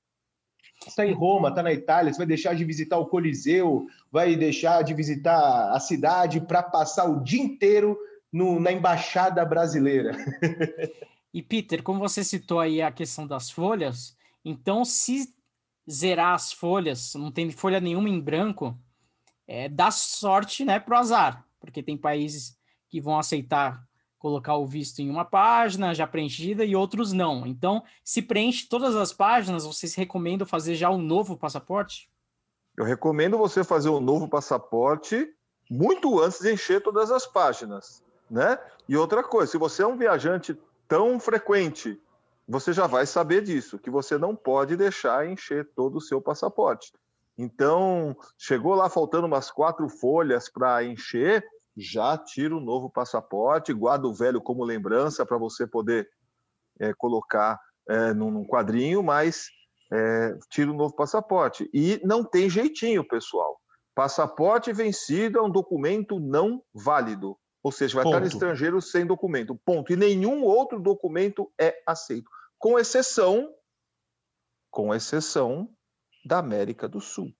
Está 0.89 1.07
em 1.07 1.12
Roma, 1.12 1.49
está 1.49 1.62
na 1.62 1.73
Itália, 1.73 2.12
você 2.12 2.19
vai 2.19 2.27
deixar 2.27 2.55
de 2.55 2.65
visitar 2.65 2.99
o 2.99 3.07
Coliseu, 3.07 3.87
vai 4.11 4.37
deixar 4.37 4.83
de 4.83 4.95
visitar 4.95 5.73
a 5.73 5.81
cidade 5.81 6.41
para 6.41 6.62
passar 6.62 7.05
o 7.05 7.23
dia 7.23 7.43
inteiro 7.43 7.99
no, 8.33 8.59
na 8.59 8.73
embaixada 8.73 9.45
brasileira. 9.45 10.17
e 11.33 11.43
Peter, 11.43 11.83
como 11.83 11.99
você 11.99 12.25
citou 12.25 12.61
aí 12.61 12.81
a 12.81 12.91
questão 12.91 13.27
das 13.27 13.51
folhas, 13.51 14.17
então 14.45 14.85
se 14.85 15.35
zerar 15.91 16.35
as 16.35 16.53
folhas, 16.53 17.15
não 17.15 17.31
tem 17.31 17.51
folha 17.51 17.81
nenhuma 17.81 18.09
em 18.09 18.21
branco, 18.21 18.79
é, 19.47 19.69
dá 19.69 19.91
sorte, 19.91 20.65
né, 20.65 20.79
pro 20.79 20.97
azar, 20.97 21.45
porque 21.61 21.83
tem 21.83 21.97
países 21.97 22.57
que 22.89 23.01
vão 23.01 23.19
aceitar 23.19 23.87
colocar 24.23 24.57
o 24.57 24.64
visto 24.64 25.00
em 25.00 25.11
uma 25.11 25.25
página 25.25 25.93
já 25.93 26.07
preenchida 26.07 26.64
e 26.64 26.76
outros 26.76 27.12
não. 27.12 27.45
Então, 27.45 27.83
se 28.05 28.23
preenche 28.23 28.69
todas 28.69 28.95
as 28.95 29.12
páginas, 29.12 29.67
vocês 29.67 29.97
recomendam 29.97 30.47
fazer 30.47 30.76
já 30.76 30.88
um 30.88 31.02
novo 31.02 31.37
passaporte? 31.37 32.09
Eu 32.76 32.85
recomendo 32.85 33.37
você 33.37 33.64
fazer 33.64 33.88
um 33.88 34.00
novo 34.00 34.29
passaporte 34.29 35.29
muito 35.69 36.21
antes 36.21 36.38
de 36.38 36.52
encher 36.52 36.81
todas 36.81 37.11
as 37.11 37.26
páginas, 37.26 38.00
né? 38.31 38.61
E 38.88 38.97
outra 38.97 39.25
coisa, 39.25 39.50
se 39.50 39.59
você 39.59 39.83
é 39.83 39.87
um 39.87 39.99
viajante 39.99 40.57
tão 40.87 41.19
frequente, 41.19 42.00
você 42.47 42.73
já 42.73 42.87
vai 42.87 43.07
saber 43.07 43.43
disso, 43.43 43.76
que 43.76 43.91
você 43.91 44.17
não 44.17 44.37
pode 44.37 44.76
deixar 44.76 45.29
encher 45.29 45.69
todo 45.75 45.97
o 45.97 46.00
seu 46.00 46.21
passaporte. 46.21 46.93
Então, 47.37 48.17
chegou 48.38 48.76
lá 48.76 48.88
faltando 48.88 49.26
umas 49.26 49.50
quatro 49.50 49.88
folhas 49.88 50.49
para 50.49 50.85
encher, 50.85 51.45
já 51.76 52.17
tira 52.19 52.57
o 52.57 52.61
novo 52.61 52.91
passaporte, 52.91 53.73
guarda 53.73 54.07
o 54.07 54.14
velho 54.14 54.41
como 54.41 54.64
lembrança 54.64 55.25
para 55.25 55.38
você 55.38 55.67
poder 55.67 56.09
é, 56.81 56.93
colocar 56.95 57.59
é, 57.88 58.12
num, 58.12 58.31
num, 58.31 58.47
quadrinho, 58.47 59.02
mas 59.02 59.47
é, 59.93 60.37
tira 60.50 60.71
o 60.71 60.76
novo 60.76 60.95
passaporte. 60.95 61.69
E 61.73 62.00
não 62.05 62.25
tem 62.25 62.49
jeitinho, 62.49 63.07
pessoal. 63.07 63.59
Passaporte 63.95 64.73
vencido 64.73 65.38
é 65.38 65.43
um 65.43 65.50
documento 65.50 66.19
não 66.19 66.62
válido. 66.75 67.37
Ou 67.62 67.71
seja, 67.71 67.95
vai 67.95 68.05
Ponto. 68.05 68.17
estar 68.17 68.26
estrangeiro 68.26 68.81
sem 68.83 69.07
documento. 69.07 69.55
Ponto. 69.64 69.93
E 69.93 69.97
nenhum 69.97 70.43
outro 70.43 70.81
documento 70.81 71.52
é 71.61 71.81
aceito. 71.87 72.29
Com 72.59 72.79
exceção, 72.79 73.49
com 74.71 74.95
exceção 74.95 75.69
da 76.25 76.38
América 76.38 76.88
do 76.88 77.00
Sul. 77.00 77.33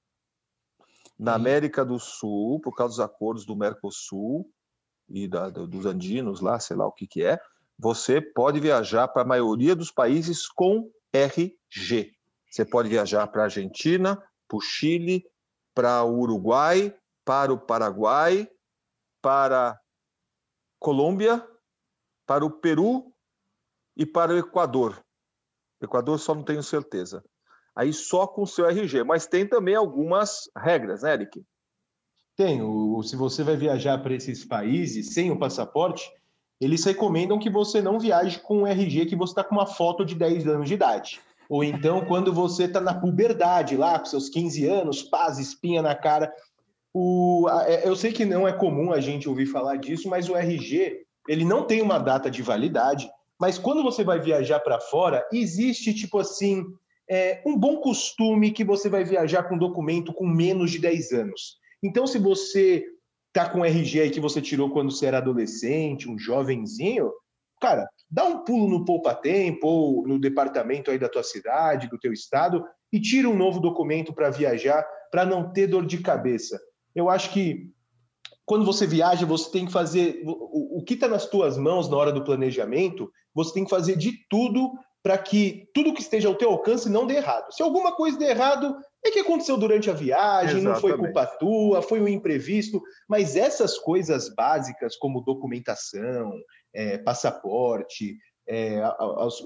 Na 1.23 1.35
América 1.35 1.85
do 1.85 2.01
Sul, 2.01 2.59
por 2.59 2.75
causa 2.75 2.95
dos 2.95 3.01
acordos 3.01 3.47
do 3.47 3.55
Mercosul 3.55 4.51
e 5.09 5.29
da, 5.29 5.49
dos 5.51 5.87
andinos 5.87 6.41
lá, 6.41 6.59
sei 6.59 6.77
lá 6.77 6.85
o 6.85 6.91
que, 6.91 7.07
que 7.07 7.23
é, 7.23 7.41
você 7.79 8.21
pode 8.21 8.59
viajar 8.59 9.07
para 9.07 9.23
a 9.23 9.25
maioria 9.25 9.77
dos 9.77 9.93
países 9.93 10.49
com 10.49 10.91
RG. 11.13 12.13
Você 12.51 12.65
pode 12.65 12.89
viajar 12.89 13.29
para 13.29 13.43
a 13.43 13.45
Argentina, 13.45 14.17
para 14.49 14.57
o 14.57 14.61
Chile, 14.61 15.25
para 15.73 16.03
o 16.03 16.19
Uruguai, 16.19 16.93
para 17.25 17.53
o 17.53 17.59
Paraguai, 17.59 18.51
para 19.23 19.81
Colômbia, 20.81 21.49
para 22.27 22.45
o 22.45 22.51
Peru 22.51 23.15
e 23.97 24.05
para 24.05 24.33
o 24.33 24.39
Equador. 24.39 25.01
Equador 25.81 26.19
só 26.19 26.35
não 26.35 26.43
tenho 26.43 26.65
certeza 26.65 27.25
aí 27.75 27.93
só 27.93 28.27
com 28.27 28.43
o 28.43 28.47
seu 28.47 28.67
RG. 28.67 29.05
Mas 29.05 29.27
tem 29.27 29.47
também 29.47 29.75
algumas 29.75 30.51
regras, 30.57 31.03
né, 31.03 31.15
Eric? 31.15 31.43
Tem. 32.37 32.63
O, 32.63 33.03
se 33.03 33.17
você 33.17 33.43
vai 33.43 33.57
viajar 33.57 33.99
para 33.99 34.15
esses 34.15 34.45
países 34.45 35.13
sem 35.13 35.31
o 35.31 35.39
passaporte, 35.39 36.11
eles 36.61 36.85
recomendam 36.85 37.39
que 37.39 37.51
você 37.51 37.83
não 37.83 37.99
viaje 37.99 38.39
com 38.41 38.63
um 38.63 38.67
RG 38.67 39.07
que 39.07 39.17
você 39.17 39.33
está 39.33 39.45
com 39.45 39.55
uma 39.55 39.67
foto 39.67 40.05
de 40.05 40.15
10 40.15 40.47
anos 40.47 40.69
de 40.69 40.75
idade. 40.75 41.21
Ou 41.49 41.63
então, 41.63 42.05
quando 42.07 42.33
você 42.33 42.65
está 42.65 42.81
na 42.81 42.95
puberdade, 42.95 43.77
lá 43.77 43.99
com 43.99 44.07
seus 44.07 44.29
15 44.29 44.65
anos, 44.67 45.03
paz, 45.03 45.39
espinha 45.39 45.83
na 45.83 45.95
cara. 45.95 46.33
O, 46.95 47.47
é, 47.67 47.87
eu 47.87 47.97
sei 47.97 48.13
que 48.13 48.25
não 48.25 48.47
é 48.47 48.53
comum 48.53 48.93
a 48.93 49.01
gente 49.01 49.29
ouvir 49.29 49.47
falar 49.47 49.77
disso, 49.77 50.09
mas 50.09 50.29
o 50.29 50.37
RG 50.37 51.05
ele 51.29 51.45
não 51.45 51.65
tem 51.65 51.83
uma 51.83 51.99
data 51.99 52.31
de 52.31 52.43
validade. 52.43 53.11
Mas 53.39 53.59
quando 53.59 53.83
você 53.83 54.05
vai 54.05 54.21
viajar 54.21 54.61
para 54.61 54.81
fora, 54.81 55.27
existe 55.33 55.93
tipo 55.93 56.19
assim 56.19 56.65
é, 57.13 57.43
um 57.45 57.59
bom 57.59 57.77
costume 57.77 58.53
que 58.53 58.65
você 58.65 58.89
vai 58.89 59.05
viajar 59.05 59.43
com 59.43 59.59
documento 59.59 60.15
com 60.15 60.27
menos 60.27 60.71
de 60.71 60.79
10 60.79 61.13
anos. 61.13 61.59
Então, 61.83 62.07
se 62.07 62.19
você 62.19 62.87
tá 63.35 63.47
com 63.51 63.63
RG 63.63 64.01
aí 64.01 64.11
que 64.11 64.19
você 64.19 64.41
tirou 64.41 64.71
quando 64.71 64.91
você 64.91 65.05
era 65.05 65.19
adolescente, 65.19 66.09
um 66.09 66.19
jovenzinho, 66.19 67.13
cara, 67.61 67.87
dá 68.11 68.25
um 68.25 68.43
pulo 68.45 68.67
no 68.67 68.87
Poupa 68.87 69.15
Tempo 69.15 69.67
ou 69.67 70.09
no 70.09 70.19
departamento 70.19 70.91
aí 70.91 70.99
da 70.99 71.07
tua 71.07 71.23
cidade, 71.23 71.91
do 71.91 71.99
teu 71.99 72.15
estado 72.15 72.65
e 72.91 72.99
tira 72.99 73.29
um 73.29 73.37
novo 73.37 73.61
documento 73.61 74.15
para 74.15 74.31
viajar, 74.31 74.83
para 75.11 75.27
não 75.27 75.53
ter 75.53 75.67
dor 75.67 75.85
de 75.85 75.99
cabeça. 75.99 76.59
Eu 76.95 77.11
acho 77.11 77.31
que 77.31 77.71
quando 78.47 78.65
você 78.65 78.87
viaja, 78.87 79.27
você 79.27 79.51
tem 79.51 79.67
que 79.67 79.73
fazer 79.73 80.23
o, 80.25 80.79
o 80.79 80.83
que 80.83 80.95
está 80.95 81.09
nas 81.09 81.27
tuas 81.27 81.59
mãos 81.59 81.91
na 81.91 81.97
hora 81.99 82.11
do 82.11 82.25
planejamento, 82.25 83.13
você 83.35 83.53
tem 83.53 83.65
que 83.65 83.71
fazer 83.71 83.97
de 83.97 84.13
tudo 84.31 84.73
para 85.03 85.19
que 85.19 85.69
tudo 85.75 85.93
que 85.93 86.01
esteja 86.01 86.29
ao 86.29 86.35
teu 86.35 86.51
alcance 86.51 86.89
não 86.89 87.07
dê 87.07 87.17
errado. 87.17 87.53
Se 87.53 87.63
alguma 87.63 87.93
coisa 87.97 88.19
der 88.19 88.31
errado, 88.31 88.77
é 89.05 89.11
que 89.11 89.19
aconteceu 89.19 89.57
durante 89.57 89.91
a 89.91 89.95
viagem, 89.95 90.59
Exatamente. 90.59 90.65
não 90.65 90.81
foi 90.81 90.97
culpa 90.97 91.27
tua, 91.27 91.83
foi 91.83 92.01
um 92.01 92.07
imprevisto, 92.07 92.81
mas 93.09 93.35
essas 93.35 93.77
coisas 93.79 94.33
básicas 94.35 94.97
como 94.97 95.21
documentação, 95.23 96.33
é, 96.73 96.99
passaporte, 96.99 98.17
é, 98.49 98.81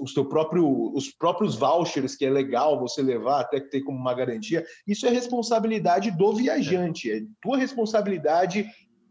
os, 0.01 0.13
teu 0.13 0.25
próprio, 0.25 0.93
os 0.95 1.09
próprios 1.09 1.55
vouchers 1.55 2.15
que 2.15 2.25
é 2.25 2.29
legal 2.29 2.79
você 2.79 3.01
levar 3.01 3.41
até 3.41 3.59
que 3.59 3.69
ter 3.69 3.81
como 3.81 3.97
uma 3.97 4.13
garantia, 4.13 4.63
isso 4.87 5.07
é 5.07 5.09
responsabilidade 5.09 6.11
do 6.11 6.33
viajante, 6.33 7.11
é 7.11 7.21
tua 7.41 7.57
responsabilidade 7.57 8.69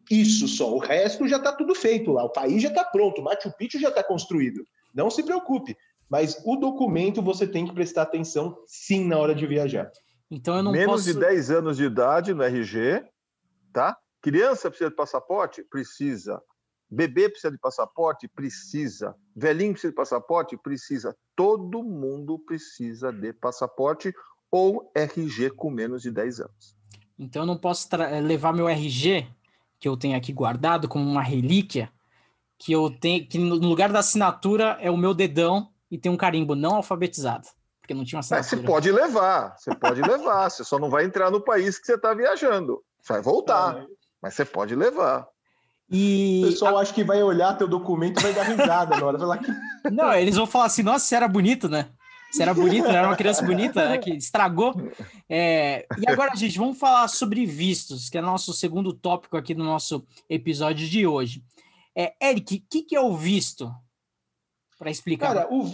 isso 0.09 0.47
só. 0.47 0.73
O 0.73 0.79
resto 0.79 1.26
já 1.26 1.37
está 1.37 1.53
tudo 1.53 1.75
feito 1.75 2.12
lá, 2.12 2.25
o 2.25 2.31
país 2.31 2.62
já 2.62 2.69
está 2.69 2.85
pronto, 2.85 3.21
o 3.21 3.25
Machu 3.25 3.53
Picchu 3.57 3.81
já 3.81 3.88
está 3.88 4.05
construído. 4.05 4.65
Não 4.95 5.11
se 5.11 5.23
preocupe. 5.23 5.76
Mas 6.08 6.40
o 6.44 6.56
documento 6.56 7.20
você 7.20 7.46
tem 7.46 7.66
que 7.66 7.75
prestar 7.75 8.02
atenção 8.02 8.56
sim 8.66 9.06
na 9.06 9.18
hora 9.18 9.34
de 9.34 9.46
viajar. 9.46 9.90
Então 10.30 10.56
eu 10.56 10.62
não 10.62 10.72
Menos 10.72 11.04
posso... 11.04 11.12
de 11.12 11.20
10 11.20 11.50
anos 11.50 11.76
de 11.76 11.84
idade 11.84 12.34
no 12.34 12.42
RG, 12.42 13.04
tá? 13.72 13.96
Criança 14.20 14.68
precisa 14.68 14.90
de 14.90 14.96
passaporte? 14.96 15.62
Precisa. 15.62 16.40
Bebê 16.88 17.28
precisa 17.28 17.50
de 17.50 17.58
passaporte? 17.58 18.28
Precisa. 18.28 19.14
Velhinho 19.34 19.72
precisa 19.72 19.90
de 19.90 19.96
passaporte? 19.96 20.56
Precisa. 20.56 21.16
Todo 21.34 21.82
mundo 21.82 22.38
precisa 22.38 23.12
de 23.12 23.32
passaporte 23.32 24.12
ou 24.50 24.90
RG 24.94 25.50
com 25.50 25.70
menos 25.70 26.02
de 26.02 26.10
10 26.10 26.40
anos. 26.40 26.76
Então 27.18 27.42
eu 27.42 27.46
não 27.46 27.58
posso 27.58 27.88
levar 28.22 28.52
meu 28.52 28.68
RG, 28.68 29.26
que 29.78 29.88
eu 29.88 29.96
tenho 29.96 30.16
aqui 30.16 30.32
guardado 30.32 30.88
como 30.88 31.08
uma 31.08 31.22
relíquia, 31.22 31.90
que 32.58 32.72
eu 32.72 32.90
tenho 32.90 33.26
que 33.26 33.38
no 33.38 33.56
lugar 33.56 33.92
da 33.92 33.98
assinatura 33.98 34.78
é 34.80 34.90
o 34.90 34.96
meu 34.96 35.12
dedão 35.12 35.70
e 35.90 35.99
tem 35.99 36.11
um 36.11 36.16
carimbo 36.16 36.55
não 36.55 36.76
alfabetizado, 36.76 37.49
porque 37.81 37.95
não 37.95 38.05
tinha 38.05 38.16
uma 38.16 38.21
assinatura. 38.21 38.61
você 38.61 38.66
pode 38.66 38.93
levar, 38.93 39.57
você 39.57 39.75
pode 39.75 40.02
levar, 40.02 40.50
você 40.50 40.64
só 40.64 40.78
não 40.78 40.90
vai 40.90 41.05
entrar 41.05 41.31
no 41.31 41.40
país 41.40 41.78
que 41.78 41.87
você 41.87 41.95
está 41.95 42.14
viajando. 42.14 42.83
Você 43.00 43.12
vai 43.12 43.23
voltar, 43.23 43.78
é. 43.78 43.87
mas 44.21 44.35
você 44.35 44.45
pode 44.45 44.75
levar. 44.75 45.26
E 45.88 46.43
o 46.45 46.49
pessoal 46.49 46.78
a... 46.78 46.81
acha 46.83 46.93
que 46.93 47.05
vai 47.05 47.23
olhar 47.23 47.57
teu 47.57 47.69
documento 47.69 48.19
e 48.19 48.23
vai 48.23 48.33
dar 48.33 48.43
risada 48.43 48.97
na 48.97 49.07
hora. 49.07 49.25
Lá 49.25 49.38
que... 49.38 49.52
Não, 49.90 50.12
eles 50.14 50.35
vão 50.35 50.47
falar 50.47 50.66
assim, 50.66 50.83
nossa, 50.83 51.07
você 51.07 51.14
era 51.14 51.28
bonito, 51.28 51.69
né? 51.69 51.88
Você 52.31 52.43
era 52.43 52.52
bonito, 52.52 52.87
era 52.88 53.07
uma 53.07 53.16
criança 53.16 53.43
bonita, 53.43 53.88
né, 53.88 53.99
que 53.99 54.11
estragou. 54.11 54.75
É... 55.28 55.87
E 55.97 56.11
agora, 56.11 56.35
gente, 56.35 56.59
vamos 56.59 56.78
falar 56.78 57.07
sobre 57.09 57.47
vistos, 57.47 58.11
que 58.11 58.19
é 58.19 58.21
nosso 58.21 58.52
segundo 58.52 58.93
tópico 58.93 59.37
aqui 59.37 59.55
no 59.55 59.64
nosso 59.64 60.05
episódio 60.28 60.87
de 60.88 61.07
hoje. 61.07 61.43
É, 61.95 62.12
Eric, 62.21 62.57
o 62.57 62.62
que, 62.69 62.83
que 62.83 62.97
é 62.97 63.00
o 63.00 63.16
visto? 63.16 63.73
Para 64.78 64.90
explicar. 64.90 65.35
Cara, 65.35 65.49
o, 65.52 65.71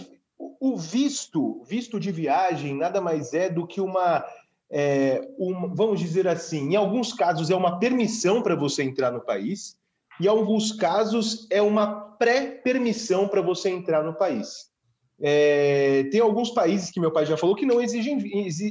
o 0.59 0.77
visto, 0.77 1.61
visto 1.63 1.99
de 1.99 2.11
viagem, 2.11 2.75
nada 2.75 3.01
mais 3.01 3.33
é 3.33 3.49
do 3.49 3.67
que 3.67 3.81
uma, 3.81 4.25
é, 4.69 5.21
um, 5.37 5.73
vamos 5.73 5.99
dizer 5.99 6.27
assim, 6.27 6.71
em 6.71 6.75
alguns 6.75 7.13
casos 7.13 7.49
é 7.49 7.55
uma 7.55 7.79
permissão 7.79 8.41
para 8.41 8.55
você 8.55 8.83
entrar 8.83 9.11
no 9.11 9.21
país, 9.21 9.77
e 10.19 10.25
em 10.25 10.29
alguns 10.29 10.71
casos 10.71 11.47
é 11.49 11.61
uma 11.61 12.01
pré-permissão 12.17 13.27
para 13.27 13.41
você 13.41 13.69
entrar 13.69 14.03
no 14.03 14.13
país. 14.13 14.71
É, 15.21 16.03
tem 16.11 16.19
alguns 16.19 16.49
países 16.49 16.91
que 16.91 16.99
meu 16.99 17.11
pai 17.11 17.25
já 17.25 17.37
falou 17.37 17.55
que 17.55 17.65
não 17.65 17.81
exigem, 17.81 18.19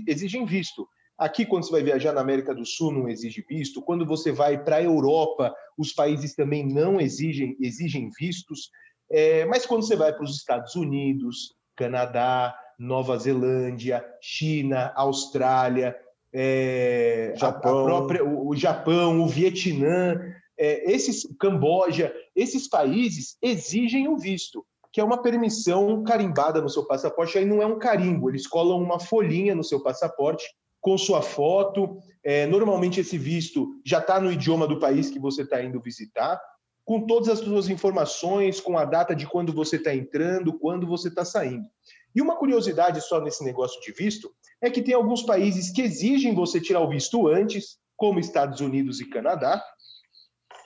exigem 0.06 0.44
visto, 0.44 0.86
Aqui, 1.22 1.46
quando 1.46 1.64
você 1.64 1.70
vai 1.70 1.84
viajar 1.84 2.12
na 2.12 2.20
América 2.20 2.52
do 2.52 2.66
Sul, 2.66 2.90
não 2.90 3.08
exige 3.08 3.44
visto. 3.48 3.80
Quando 3.80 4.04
você 4.04 4.32
vai 4.32 4.62
para 4.62 4.76
a 4.76 4.82
Europa, 4.82 5.54
os 5.78 5.92
países 5.92 6.34
também 6.34 6.66
não 6.66 7.00
exigem, 7.00 7.56
exigem 7.60 8.10
vistos. 8.18 8.70
É, 9.12 9.44
mas 9.44 9.66
quando 9.66 9.86
você 9.86 9.94
vai 9.94 10.12
para 10.12 10.24
os 10.24 10.34
Estados 10.34 10.74
Unidos, 10.74 11.54
Canadá, 11.76 12.56
Nova 12.78 13.18
Zelândia, 13.18 14.02
China, 14.20 14.90
Austrália, 14.96 15.94
é, 16.32 17.34
Japão. 17.36 17.78
A, 17.78 17.82
a 17.82 17.84
própria, 17.84 18.24
o, 18.24 18.48
o, 18.48 18.56
Japão, 18.56 19.20
o 19.20 19.26
Vietnã, 19.26 20.18
é, 20.58 20.90
esses 20.90 21.28
Camboja, 21.38 22.12
esses 22.34 22.66
países 22.68 23.36
exigem 23.42 24.08
o 24.08 24.16
visto, 24.16 24.64
que 24.90 25.00
é 25.00 25.04
uma 25.04 25.20
permissão 25.20 26.02
carimbada 26.02 26.62
no 26.62 26.70
seu 26.70 26.86
passaporte. 26.86 27.36
Aí 27.36 27.44
não 27.44 27.60
é 27.60 27.66
um 27.66 27.78
carimbo, 27.78 28.30
eles 28.30 28.46
colam 28.46 28.82
uma 28.82 28.98
folhinha 28.98 29.54
no 29.54 29.62
seu 29.62 29.82
passaporte 29.82 30.44
com 30.80 30.96
sua 30.96 31.20
foto. 31.20 31.98
É, 32.24 32.46
normalmente 32.46 33.00
esse 33.00 33.18
visto 33.18 33.68
já 33.84 33.98
está 33.98 34.18
no 34.18 34.32
idioma 34.32 34.66
do 34.66 34.80
país 34.80 35.10
que 35.10 35.20
você 35.20 35.42
está 35.42 35.62
indo 35.62 35.80
visitar, 35.80 36.40
com 36.84 37.06
todas 37.06 37.28
as 37.28 37.38
suas 37.38 37.68
informações, 37.68 38.60
com 38.60 38.76
a 38.76 38.84
data 38.84 39.14
de 39.14 39.26
quando 39.26 39.52
você 39.52 39.76
está 39.76 39.94
entrando, 39.94 40.58
quando 40.58 40.86
você 40.86 41.08
está 41.08 41.24
saindo. 41.24 41.66
E 42.14 42.20
uma 42.20 42.36
curiosidade 42.36 43.00
só 43.00 43.20
nesse 43.20 43.44
negócio 43.44 43.80
de 43.80 43.92
visto 43.92 44.30
é 44.60 44.70
que 44.70 44.82
tem 44.82 44.94
alguns 44.94 45.22
países 45.22 45.70
que 45.70 45.82
exigem 45.82 46.34
você 46.34 46.60
tirar 46.60 46.80
o 46.80 46.88
visto 46.88 47.28
antes, 47.28 47.78
como 47.96 48.20
Estados 48.20 48.60
Unidos 48.60 49.00
e 49.00 49.08
Canadá, 49.08 49.62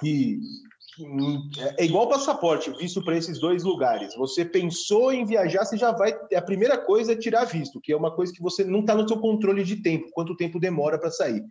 e 0.02 0.38
é 1.76 1.84
igual 1.84 2.08
passaporte, 2.08 2.70
visto 2.78 3.04
para 3.04 3.16
esses 3.16 3.38
dois 3.38 3.62
lugares. 3.62 4.14
Você 4.16 4.44
pensou 4.44 5.12
em 5.12 5.26
viajar, 5.26 5.64
você 5.64 5.76
já 5.76 5.92
vai. 5.92 6.12
A 6.34 6.42
primeira 6.42 6.78
coisa 6.78 7.12
é 7.12 7.16
tirar 7.16 7.44
visto, 7.44 7.80
que 7.82 7.92
é 7.92 7.96
uma 7.96 8.14
coisa 8.14 8.32
que 8.32 8.42
você 8.42 8.64
não 8.64 8.80
está 8.80 8.94
no 8.94 9.06
seu 9.06 9.20
controle 9.20 9.62
de 9.62 9.82
tempo, 9.82 10.08
quanto 10.12 10.36
tempo 10.36 10.58
demora 10.58 10.98
para 10.98 11.10
sair. 11.10 11.44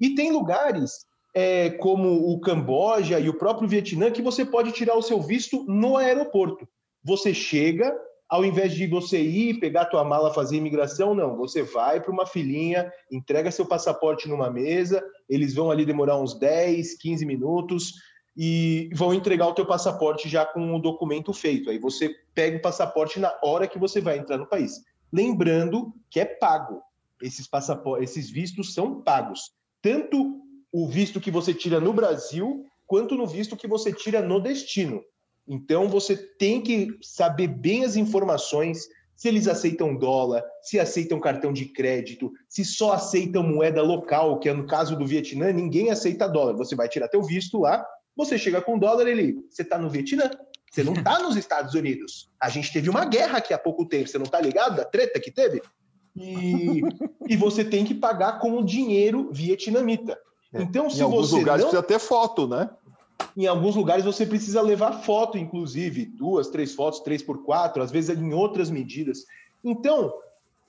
E 0.00 0.14
tem 0.14 0.32
lugares 0.32 1.06
é, 1.38 1.70
como 1.70 2.32
o 2.32 2.40
Camboja 2.40 3.20
e 3.20 3.28
o 3.28 3.38
próprio 3.38 3.68
Vietnã 3.68 4.10
que 4.10 4.20
você 4.20 4.44
pode 4.44 4.72
tirar 4.72 4.96
o 4.96 5.02
seu 5.02 5.22
visto 5.22 5.64
no 5.68 5.96
aeroporto. 5.96 6.68
Você 7.04 7.32
chega, 7.32 7.96
ao 8.28 8.44
invés 8.44 8.72
de 8.74 8.88
você 8.88 9.22
ir, 9.22 9.60
pegar 9.60 9.84
tua 9.84 10.02
mala, 10.02 10.34
fazer 10.34 10.56
imigração, 10.56 11.14
não. 11.14 11.36
Você 11.36 11.62
vai 11.62 12.00
para 12.00 12.10
uma 12.10 12.26
filinha, 12.26 12.92
entrega 13.08 13.52
seu 13.52 13.64
passaporte 13.64 14.28
numa 14.28 14.50
mesa, 14.50 15.00
eles 15.28 15.54
vão 15.54 15.70
ali 15.70 15.86
demorar 15.86 16.18
uns 16.18 16.36
10, 16.36 16.96
15 16.96 17.24
minutos 17.24 17.92
e 18.36 18.90
vão 18.92 19.14
entregar 19.14 19.46
o 19.46 19.54
teu 19.54 19.64
passaporte 19.64 20.28
já 20.28 20.44
com 20.44 20.74
o 20.74 20.80
documento 20.80 21.32
feito. 21.32 21.70
Aí 21.70 21.78
você 21.78 22.12
pega 22.34 22.56
o 22.56 22.62
passaporte 22.62 23.20
na 23.20 23.32
hora 23.44 23.68
que 23.68 23.78
você 23.78 24.00
vai 24.00 24.18
entrar 24.18 24.38
no 24.38 24.48
país. 24.48 24.72
Lembrando 25.12 25.94
que 26.10 26.18
é 26.18 26.24
pago. 26.24 26.82
Esses 27.22 27.46
passaportes, 27.46 28.10
esses 28.10 28.28
vistos 28.28 28.74
são 28.74 29.00
pagos. 29.02 29.52
Tanto 29.80 30.47
o 30.72 30.88
visto 30.88 31.20
que 31.20 31.30
você 31.30 31.54
tira 31.54 31.80
no 31.80 31.92
Brasil, 31.92 32.64
quanto 32.86 33.14
no 33.14 33.26
visto 33.26 33.56
que 33.56 33.66
você 33.66 33.92
tira 33.92 34.20
no 34.20 34.40
destino. 34.40 35.02
Então 35.46 35.88
você 35.88 36.16
tem 36.16 36.60
que 36.60 36.98
saber 37.00 37.48
bem 37.48 37.84
as 37.84 37.96
informações, 37.96 38.86
se 39.16 39.28
eles 39.28 39.48
aceitam 39.48 39.96
dólar, 39.96 40.44
se 40.62 40.78
aceitam 40.78 41.18
cartão 41.18 41.52
de 41.52 41.66
crédito, 41.66 42.32
se 42.48 42.64
só 42.64 42.92
aceitam 42.92 43.42
moeda 43.42 43.82
local, 43.82 44.38
que 44.38 44.48
é 44.48 44.52
no 44.52 44.66
caso 44.66 44.94
do 44.94 45.06
Vietnã, 45.06 45.52
ninguém 45.52 45.90
aceita 45.90 46.28
dólar. 46.28 46.54
Você 46.54 46.76
vai 46.76 46.88
tirar 46.88 47.08
teu 47.08 47.22
visto 47.22 47.58
lá, 47.58 47.84
você 48.14 48.38
chega 48.38 48.60
com 48.60 48.78
dólar, 48.78 49.08
ele, 49.08 49.38
você 49.50 49.62
está 49.62 49.78
no 49.78 49.88
Vietnã, 49.88 50.30
você 50.70 50.84
não 50.84 50.92
está 50.92 51.18
nos 51.18 51.36
Estados 51.36 51.74
Unidos. 51.74 52.30
A 52.40 52.48
gente 52.48 52.72
teve 52.72 52.90
uma 52.90 53.04
guerra 53.04 53.38
aqui 53.38 53.54
há 53.54 53.58
pouco 53.58 53.86
tempo, 53.86 54.08
você 54.08 54.18
não 54.18 54.26
está 54.26 54.40
ligado 54.40 54.76
da 54.76 54.84
treta 54.84 55.18
que 55.18 55.30
teve? 55.30 55.62
E, 56.14 56.82
e 57.28 57.36
você 57.36 57.64
tem 57.64 57.84
que 57.84 57.94
pagar 57.94 58.38
com 58.38 58.58
o 58.58 58.64
dinheiro 58.64 59.30
vietnamita. 59.32 60.18
É. 60.52 60.62
Então, 60.62 60.88
se 60.88 61.00
em 61.00 61.02
alguns 61.02 61.30
você 61.30 61.36
lugares 61.36 61.62
não... 61.62 61.70
precisa 61.70 61.86
ter 61.86 61.98
foto, 61.98 62.46
né? 62.46 62.70
Em 63.36 63.46
alguns 63.46 63.74
lugares 63.74 64.04
você 64.04 64.24
precisa 64.24 64.62
levar 64.62 65.02
foto, 65.02 65.36
inclusive, 65.36 66.06
duas, 66.06 66.48
três 66.48 66.74
fotos, 66.74 67.00
três 67.00 67.22
por 67.22 67.42
quatro, 67.44 67.82
às 67.82 67.90
vezes 67.90 68.16
em 68.16 68.32
outras 68.32 68.70
medidas. 68.70 69.24
Então, 69.62 70.12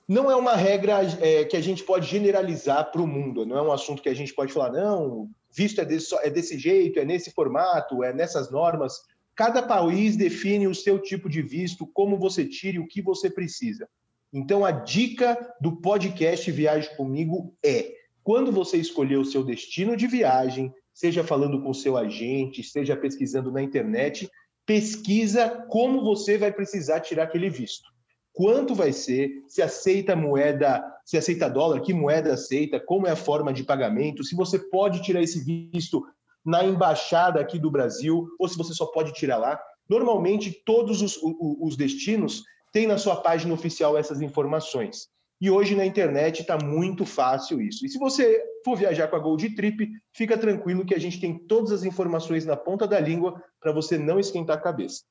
não 0.06 0.30
é 0.30 0.34
uma 0.34 0.56
regra 0.56 0.98
é, 1.20 1.44
que 1.44 1.56
a 1.56 1.60
gente 1.60 1.84
pode 1.84 2.06
generalizar 2.06 2.90
para 2.90 3.00
o 3.00 3.06
mundo, 3.06 3.46
não 3.46 3.56
é 3.56 3.62
um 3.62 3.72
assunto 3.72 4.02
que 4.02 4.08
a 4.08 4.14
gente 4.14 4.34
pode 4.34 4.52
falar, 4.52 4.72
não, 4.72 5.30
visto 5.52 5.80
é 5.80 5.84
desse, 5.84 6.14
é 6.16 6.28
desse 6.28 6.58
jeito, 6.58 6.98
é 6.98 7.04
nesse 7.04 7.30
formato, 7.30 8.02
é 8.02 8.12
nessas 8.12 8.50
normas. 8.50 9.02
Cada 9.34 9.62
país 9.62 10.16
define 10.16 10.66
o 10.66 10.74
seu 10.74 10.98
tipo 10.98 11.28
de 11.28 11.40
visto, 11.40 11.86
como 11.86 12.18
você 12.18 12.44
tira 12.44 12.76
e 12.76 12.80
o 12.80 12.88
que 12.88 13.00
você 13.00 13.30
precisa. 13.30 13.88
Então, 14.32 14.64
a 14.64 14.70
dica 14.70 15.54
do 15.60 15.76
podcast 15.76 16.50
Viagem 16.50 16.94
Comigo 16.96 17.54
é: 17.64 17.94
quando 18.22 18.52
você 18.52 18.76
escolher 18.76 19.16
o 19.16 19.24
seu 19.24 19.42
destino 19.42 19.96
de 19.96 20.06
viagem, 20.06 20.72
seja 20.92 21.24
falando 21.24 21.62
com 21.62 21.72
seu 21.72 21.96
agente, 21.96 22.62
seja 22.62 22.96
pesquisando 22.96 23.50
na 23.50 23.62
internet, 23.62 24.30
pesquisa 24.66 25.66
como 25.68 26.02
você 26.02 26.36
vai 26.38 26.52
precisar 26.52 27.00
tirar 27.00 27.24
aquele 27.24 27.48
visto 27.48 27.88
quanto 28.32 28.74
vai 28.74 28.92
ser, 28.92 29.44
se 29.48 29.60
aceita 29.60 30.16
moeda, 30.16 30.82
se 31.04 31.16
aceita 31.16 31.50
dólar, 31.50 31.80
que 31.80 31.92
moeda 31.92 32.32
aceita, 32.32 32.80
como 32.80 33.06
é 33.06 33.10
a 33.10 33.16
forma 33.16 33.52
de 33.52 33.64
pagamento, 33.64 34.24
se 34.24 34.34
você 34.34 34.58
pode 34.58 35.02
tirar 35.02 35.22
esse 35.22 35.44
visto 35.44 36.02
na 36.44 36.64
embaixada 36.64 37.40
aqui 37.40 37.58
do 37.58 37.70
Brasil 37.70 38.28
ou 38.38 38.48
se 38.48 38.56
você 38.56 38.72
só 38.72 38.86
pode 38.86 39.12
tirar 39.12 39.36
lá. 39.36 39.60
Normalmente, 39.88 40.62
todos 40.64 41.02
os, 41.02 41.18
os 41.22 41.76
destinos 41.76 42.42
têm 42.72 42.86
na 42.86 42.96
sua 42.96 43.16
página 43.16 43.52
oficial 43.52 43.98
essas 43.98 44.22
informações. 44.22 45.08
E 45.40 45.50
hoje 45.50 45.74
na 45.74 45.86
internet 45.86 46.42
está 46.42 46.58
muito 46.58 47.06
fácil 47.06 47.62
isso. 47.62 47.86
E 47.86 47.88
se 47.88 47.98
você 47.98 48.42
for 48.62 48.76
viajar 48.76 49.08
com 49.08 49.16
a 49.16 49.18
Gold 49.18 49.48
Trip, 49.54 49.90
fica 50.12 50.36
tranquilo 50.36 50.84
que 50.84 50.94
a 50.94 50.98
gente 50.98 51.18
tem 51.18 51.38
todas 51.38 51.72
as 51.72 51.82
informações 51.82 52.44
na 52.44 52.56
ponta 52.56 52.86
da 52.86 53.00
língua 53.00 53.42
para 53.58 53.72
você 53.72 53.96
não 53.96 54.20
esquentar 54.20 54.58
a 54.58 54.60
cabeça. 54.60 55.02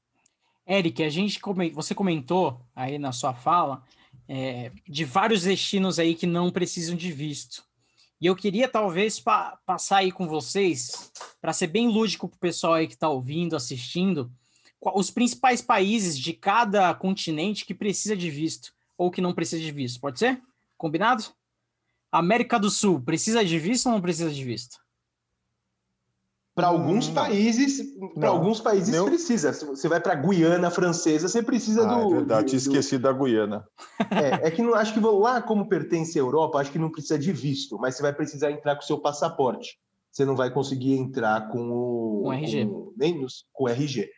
Eric, 0.67 1.01
a 1.01 1.09
gente 1.09 1.39
você 1.73 1.95
comentou 1.95 2.61
aí 2.75 2.99
na 2.99 3.11
sua 3.11 3.33
fala 3.33 3.83
é, 4.27 4.71
de 4.87 5.03
vários 5.03 5.41
destinos 5.41 5.97
aí 5.97 6.13
que 6.13 6.27
não 6.27 6.51
precisam 6.51 6.95
de 6.95 7.11
visto. 7.11 7.63
E 8.21 8.27
eu 8.27 8.35
queria 8.35 8.67
talvez 8.67 9.19
pa 9.19 9.57
passar 9.65 9.97
aí 9.97 10.11
com 10.11 10.27
vocês, 10.27 11.11
para 11.41 11.53
ser 11.53 11.67
bem 11.67 11.87
lúdico 11.87 12.27
para 12.27 12.35
o 12.35 12.39
pessoal 12.39 12.73
aí 12.73 12.85
que 12.85 12.93
está 12.93 13.09
ouvindo, 13.09 13.55
assistindo, 13.55 14.31
os 14.93 15.09
principais 15.09 15.61
países 15.61 16.19
de 16.19 16.33
cada 16.33 16.93
continente 16.93 17.65
que 17.65 17.73
precisa 17.73 18.15
de 18.15 18.29
visto 18.29 18.73
ou 18.99 19.09
que 19.09 19.21
não 19.21 19.33
precisa 19.33 19.63
de 19.63 19.71
visto. 19.71 20.01
Pode 20.01 20.19
ser? 20.19 20.41
Combinado? 20.77 21.23
América 22.11 22.59
do 22.59 22.69
Sul, 22.69 22.99
precisa 22.99 23.45
de 23.45 23.57
visto 23.57 23.85
ou 23.85 23.93
não 23.93 24.01
precisa 24.01 24.29
de 24.29 24.43
visto? 24.43 24.77
Para 26.53 26.67
alguns 26.67 27.07
hum, 27.07 27.13
países, 27.13 27.81
para 28.15 28.27
alguns 28.27 28.59
países 28.59 28.89
Meu... 28.89 29.05
precisa. 29.05 29.53
Se 29.53 29.65
você 29.65 29.87
vai 29.87 30.01
para 30.01 30.11
a 30.11 30.15
Guiana 30.15 30.69
Francesa, 30.69 31.29
você 31.29 31.41
precisa 31.41 31.89
ah, 31.89 31.95
do. 31.95 32.11
É 32.11 32.17
verdade, 32.17 32.49
tinha 32.49 32.57
esquecido 32.57 33.03
da 33.03 33.13
Guiana. 33.13 33.65
É, 34.11 34.47
é 34.47 34.51
que 34.51 34.61
não 34.61 34.73
acho 34.73 34.93
que 34.93 34.99
lá, 34.99 35.41
como 35.41 35.69
pertence 35.69 36.19
à 36.19 36.21
Europa, 36.21 36.59
acho 36.59 36.71
que 36.71 36.79
não 36.79 36.91
precisa 36.91 37.17
de 37.17 37.31
visto, 37.31 37.77
mas 37.79 37.95
você 37.95 38.01
vai 38.01 38.11
precisar 38.11 38.51
entrar 38.51 38.75
com 38.75 38.81
o 38.81 38.85
seu 38.85 38.99
passaporte. 38.99 39.79
Você 40.11 40.25
não 40.25 40.35
vai 40.35 40.51
conseguir 40.51 40.97
entrar 40.97 41.47
com 41.49 41.69
o. 41.71 42.21
Com 42.23 42.33
RG. 42.33 42.65
Com, 42.65 42.93
nem 42.97 43.17
nos, 43.17 43.45
com 43.53 43.69
RG. 43.69 44.09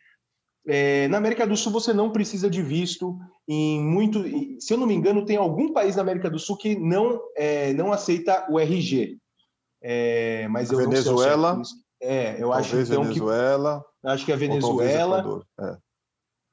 É, 0.67 1.07
na 1.07 1.17
América 1.17 1.47
do 1.47 1.57
Sul 1.57 1.71
você 1.71 1.93
não 1.93 2.11
precisa 2.11 2.49
de 2.49 2.61
visto. 2.61 3.17
Em 3.47 3.83
muito, 3.83 4.23
se 4.59 4.73
eu 4.73 4.77
não 4.77 4.85
me 4.85 4.93
engano, 4.93 5.25
tem 5.25 5.37
algum 5.37 5.73
país 5.73 5.95
na 5.95 6.01
América 6.01 6.29
do 6.29 6.39
Sul 6.39 6.57
que 6.57 6.77
não, 6.77 7.19
é, 7.35 7.73
não 7.73 7.91
aceita 7.91 8.47
o 8.49 8.59
RG. 8.59 9.17
É, 9.81 10.47
mas 10.49 10.71
eu 10.71 10.77
Venezuela. 10.77 11.55
não 11.55 11.63
sei 11.63 11.79
é, 12.01 12.35
eu 12.41 12.49
talvez 12.49 12.65
acho 12.65 12.77
então 12.77 13.03
Venezuela, 13.03 13.85
que 14.01 14.07
acho 14.07 14.25
que 14.25 14.31
a 14.31 14.35
Venezuela. 14.35 15.43
É. 15.59 15.77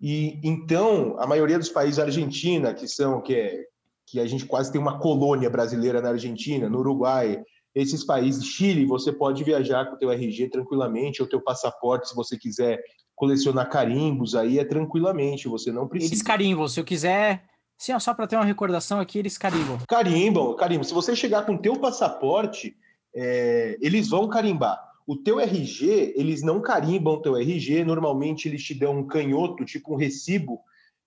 E 0.00 0.40
então 0.44 1.16
a 1.18 1.26
maioria 1.26 1.58
dos 1.58 1.70
países 1.70 1.98
Argentina, 1.98 2.74
que 2.74 2.86
são 2.86 3.22
que 3.22 3.34
é, 3.34 3.64
que 4.06 4.20
a 4.20 4.26
gente 4.26 4.44
quase 4.44 4.70
tem 4.70 4.80
uma 4.80 4.98
colônia 4.98 5.48
brasileira 5.48 6.02
na 6.02 6.10
Argentina, 6.10 6.68
no 6.68 6.78
Uruguai, 6.78 7.42
esses 7.74 8.04
países, 8.04 8.44
Chile, 8.44 8.86
você 8.86 9.12
pode 9.12 9.42
viajar 9.42 9.86
com 9.86 9.96
o 9.96 9.98
teu 9.98 10.10
RG 10.10 10.50
tranquilamente, 10.50 11.22
ou 11.22 11.28
teu 11.28 11.40
passaporte, 11.40 12.08
se 12.08 12.14
você 12.14 12.36
quiser 12.36 12.78
colecionar 13.18 13.68
carimbos, 13.68 14.36
aí 14.36 14.60
é 14.60 14.64
tranquilamente, 14.64 15.48
você 15.48 15.72
não 15.72 15.88
precisa. 15.88 16.14
Eles 16.14 16.22
carimbam, 16.22 16.68
se 16.68 16.78
eu 16.78 16.84
quiser, 16.84 17.42
sim, 17.76 17.98
só 17.98 18.14
para 18.14 18.28
ter 18.28 18.36
uma 18.36 18.44
recordação 18.44 19.00
aqui, 19.00 19.18
eles 19.18 19.36
carimbam. 19.36 19.78
Carimbam, 19.88 20.54
carimbam. 20.54 20.84
Se 20.84 20.94
você 20.94 21.16
chegar 21.16 21.44
com 21.44 21.54
o 21.54 21.58
teu 21.58 21.76
passaporte, 21.76 22.76
é, 23.12 23.76
eles 23.80 24.08
vão 24.08 24.28
carimbar. 24.28 24.80
O 25.04 25.16
teu 25.16 25.40
RG, 25.40 26.14
eles 26.16 26.42
não 26.42 26.60
carimbam 26.60 27.14
o 27.14 27.20
teu 27.20 27.36
RG, 27.36 27.82
normalmente 27.84 28.46
eles 28.46 28.62
te 28.62 28.72
dão 28.72 28.98
um 28.98 29.06
canhoto, 29.06 29.64
tipo 29.64 29.94
um 29.94 29.96
recibo, 29.96 30.60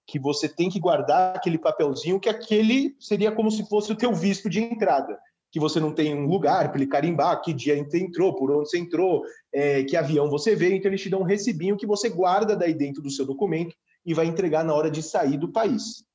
que 0.05 0.19
você 0.19 0.49
tem 0.49 0.69
que 0.69 0.79
guardar 0.79 1.37
aquele 1.37 1.57
papelzinho, 1.57 2.19
que 2.19 2.27
aquele 2.27 2.93
seria 2.99 3.31
como 3.31 3.49
se 3.49 3.65
fosse 3.69 3.89
o 3.89 3.95
teu 3.95 4.13
visto 4.13 4.49
de 4.49 4.59
entrada, 4.59 5.17
que 5.51 5.59
você 5.59 5.79
não 5.79 5.91
tem 5.91 6.15
um 6.15 6.25
lugar 6.25 6.69
para 6.69 6.77
ele 6.79 6.89
carimbar, 6.89 7.41
que 7.41 7.53
dia 7.53 7.75
você 7.83 7.99
entrou, 7.99 8.33
por 8.35 8.49
onde 8.49 8.69
você 8.69 8.79
entrou, 8.79 9.23
é, 9.53 9.83
que 9.83 9.97
avião 9.97 10.29
você 10.29 10.55
veio, 10.55 10.75
então 10.75 10.89
eles 10.89 11.01
te 11.01 11.09
dão 11.09 11.21
um 11.21 11.25
recibinho 11.25 11.77
que 11.77 11.85
você 11.85 12.09
guarda 12.09 12.55
daí 12.55 12.73
dentro 12.73 13.01
do 13.01 13.11
seu 13.11 13.25
documento 13.25 13.75
e 14.05 14.13
vai 14.13 14.25
entregar 14.25 14.63
na 14.63 14.73
hora 14.73 14.89
de 14.89 15.03
sair 15.03 15.37
do 15.37 15.51
país. 15.51 16.05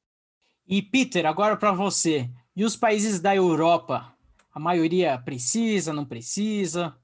E 0.66 0.80
Peter, 0.80 1.26
agora 1.26 1.56
para 1.56 1.70
você, 1.70 2.30
e 2.56 2.64
os 2.64 2.76
países 2.76 3.20
da 3.20 3.36
Europa? 3.36 4.12
A 4.52 4.58
maioria 4.58 5.18
precisa, 5.18 5.92
não 5.92 6.06
precisa? 6.06 6.96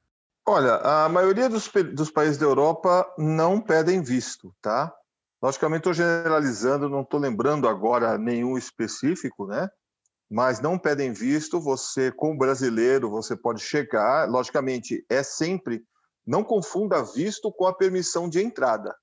Olha, 0.47 0.77
a 0.77 1.09
maioria 1.09 1.49
dos, 1.49 1.71
dos 1.95 2.11
países 2.11 2.39
da 2.39 2.47
Europa 2.47 3.07
não 3.19 3.61
pedem 3.61 4.03
visto, 4.03 4.55
tá? 4.61 4.93
Logicamente, 5.41 5.81
estou 5.81 5.93
generalizando, 5.93 6.89
não 6.89 7.03
estou 7.03 7.21
lembrando 7.21 7.69
agora 7.69 8.17
nenhum 8.17 8.57
específico, 8.57 9.47
né? 9.47 9.69
Mas 10.33 10.63
não 10.63 10.79
pedem 10.79 11.13
visto. 11.13 11.61
Você, 11.61 12.11
como 12.11 12.39
brasileiro, 12.39 13.11
você 13.11 13.37
pode 13.37 13.61
chegar. 13.61 14.27
Logicamente, 14.27 15.05
é 15.11 15.23
sempre. 15.23 15.85
Não 16.27 16.43
confunda 16.43 17.05
visto 17.05 17.53
com 17.53 17.67
a 17.67 17.75
permissão 17.75 18.31
de 18.31 18.43
entrada. 18.43 18.97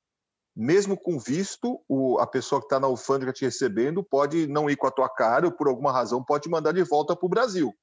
Mesmo 0.55 0.97
com 0.97 1.19
visto, 1.19 1.79
o, 1.87 2.17
a 2.17 2.25
pessoa 2.25 2.59
que 2.59 2.65
está 2.65 2.79
na 2.79 2.87
alfândega 2.87 3.31
te 3.31 3.45
recebendo 3.45 4.03
pode 4.03 4.47
não 4.47 4.67
ir 4.67 4.75
com 4.75 4.87
a 4.87 4.91
tua 4.91 5.07
cara 5.07 5.45
ou, 5.45 5.51
por 5.51 5.67
alguma 5.67 5.91
razão, 5.91 6.23
pode 6.23 6.45
te 6.45 6.49
mandar 6.49 6.71
de 6.71 6.81
volta 6.81 7.15
para 7.15 7.27
o 7.27 7.29
Brasil. 7.29 7.75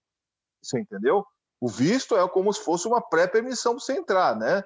Você 0.60 0.80
entendeu? 0.80 1.24
O 1.60 1.68
visto 1.68 2.16
é 2.16 2.28
como 2.28 2.52
se 2.52 2.60
fosse 2.60 2.88
uma 2.88 3.00
pré-permissão 3.00 3.76
para 3.76 3.80
você 3.80 3.92
entrar, 3.92 4.36
né? 4.36 4.64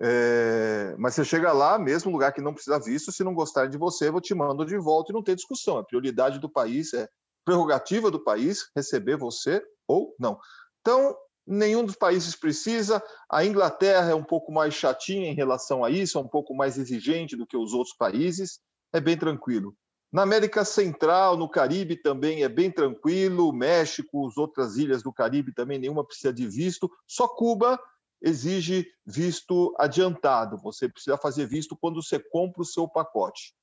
É, 0.00 0.96
mas 0.98 1.14
você 1.14 1.24
chega 1.24 1.52
lá, 1.52 1.78
mesmo 1.78 2.10
lugar 2.10 2.32
que 2.32 2.40
não 2.40 2.52
precisa 2.52 2.80
visto, 2.80 3.12
se 3.12 3.22
não 3.22 3.32
gostarem 3.32 3.70
de 3.70 3.78
você, 3.78 4.08
eu 4.08 4.20
te 4.20 4.34
mando 4.34 4.66
de 4.66 4.76
volta 4.76 5.12
e 5.12 5.14
não 5.14 5.22
tem 5.22 5.36
discussão. 5.36 5.78
A 5.78 5.84
prioridade 5.84 6.40
do 6.40 6.50
país 6.50 6.92
é 6.92 7.08
prerrogativa 7.48 8.10
do 8.10 8.22
país 8.22 8.68
receber 8.76 9.16
você 9.16 9.62
ou 9.86 10.14
não. 10.20 10.38
Então, 10.82 11.16
nenhum 11.46 11.82
dos 11.82 11.96
países 11.96 12.36
precisa. 12.36 13.02
A 13.26 13.42
Inglaterra 13.42 14.10
é 14.10 14.14
um 14.14 14.22
pouco 14.22 14.52
mais 14.52 14.74
chatinha 14.74 15.30
em 15.30 15.34
relação 15.34 15.82
a 15.82 15.88
isso, 15.88 16.18
é 16.18 16.20
um 16.20 16.28
pouco 16.28 16.54
mais 16.54 16.76
exigente 16.76 17.36
do 17.36 17.46
que 17.46 17.56
os 17.56 17.72
outros 17.72 17.96
países. 17.96 18.60
É 18.92 19.00
bem 19.00 19.16
tranquilo. 19.16 19.74
Na 20.12 20.22
América 20.22 20.62
Central, 20.62 21.38
no 21.38 21.48
Caribe 21.48 21.96
também 21.96 22.42
é 22.42 22.50
bem 22.50 22.70
tranquilo, 22.70 23.50
México, 23.50 24.26
as 24.26 24.36
outras 24.36 24.76
ilhas 24.76 25.02
do 25.02 25.12
Caribe 25.12 25.54
também 25.54 25.78
nenhuma 25.78 26.04
precisa 26.04 26.32
de 26.32 26.46
visto, 26.46 26.90
só 27.06 27.26
Cuba 27.28 27.80
exige 28.20 28.86
visto 29.06 29.74
adiantado. 29.78 30.58
Você 30.58 30.86
precisa 30.86 31.16
fazer 31.16 31.46
visto 31.46 31.74
quando 31.80 32.02
você 32.02 32.18
compra 32.18 32.60
o 32.60 32.66
seu 32.66 32.86
pacote. 32.86 33.54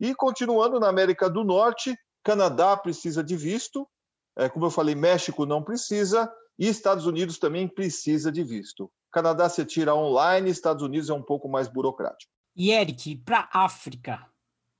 E 0.00 0.14
continuando 0.14 0.80
na 0.80 0.88
América 0.88 1.28
do 1.28 1.44
Norte, 1.44 1.94
Canadá 2.26 2.76
precisa 2.76 3.22
de 3.22 3.36
visto, 3.36 3.86
é, 4.36 4.48
como 4.48 4.66
eu 4.66 4.70
falei, 4.70 4.96
México 4.96 5.46
não 5.46 5.62
precisa 5.62 6.28
e 6.58 6.66
Estados 6.66 7.06
Unidos 7.06 7.38
também 7.38 7.68
precisa 7.68 8.32
de 8.32 8.42
visto. 8.42 8.90
Canadá 9.12 9.48
você 9.48 9.64
tira 9.64 9.94
online, 9.94 10.50
Estados 10.50 10.82
Unidos 10.82 11.08
é 11.08 11.14
um 11.14 11.22
pouco 11.22 11.48
mais 11.48 11.68
burocrático. 11.68 12.32
E 12.56 12.72
Eric, 12.72 13.14
para 13.18 13.48
África, 13.52 14.26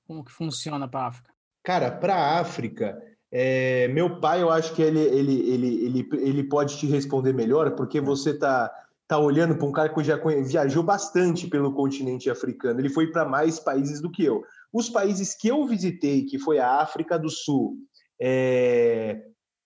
como 0.09 0.25
que 0.25 0.33
funciona 0.33 0.89
para 0.89 1.03
a 1.03 1.07
África? 1.07 1.33
Cara, 1.63 1.93
para 1.93 2.17
a 2.17 2.41
África, 2.41 3.01
é, 3.31 3.87
meu 3.89 4.19
pai, 4.19 4.43
eu 4.43 4.51
acho 4.51 4.75
que 4.75 4.83
ele, 4.83 4.99
ele, 4.99 5.49
ele, 5.49 5.85
ele, 5.85 6.09
ele 6.15 6.43
pode 6.43 6.77
te 6.77 6.87
responder 6.89 7.33
melhor, 7.33 7.77
porque 7.77 8.01
você 8.01 8.31
está 8.31 8.73
tá 9.07 9.19
olhando 9.21 9.57
para 9.57 9.67
um 9.69 9.73
cara 9.73 9.89
que 9.89 10.03
já 10.03 10.17
viajou 10.17 10.83
bastante 10.83 11.47
pelo 11.47 11.73
continente 11.73 12.29
africano. 12.29 12.81
Ele 12.81 12.89
foi 12.89 13.07
para 13.07 13.25
mais 13.25 13.61
países 13.61 14.01
do 14.01 14.11
que 14.11 14.25
eu. 14.25 14.43
Os 14.77 14.91
países 14.91 15.35
que 15.35 15.49
eu 15.49 15.65
visitei, 15.65 16.27
que 16.27 16.39
foi 16.39 16.59
a 16.59 16.83
África 16.83 17.19
do 17.19 17.31
Sul, 17.31 17.79
é, 18.21 19.23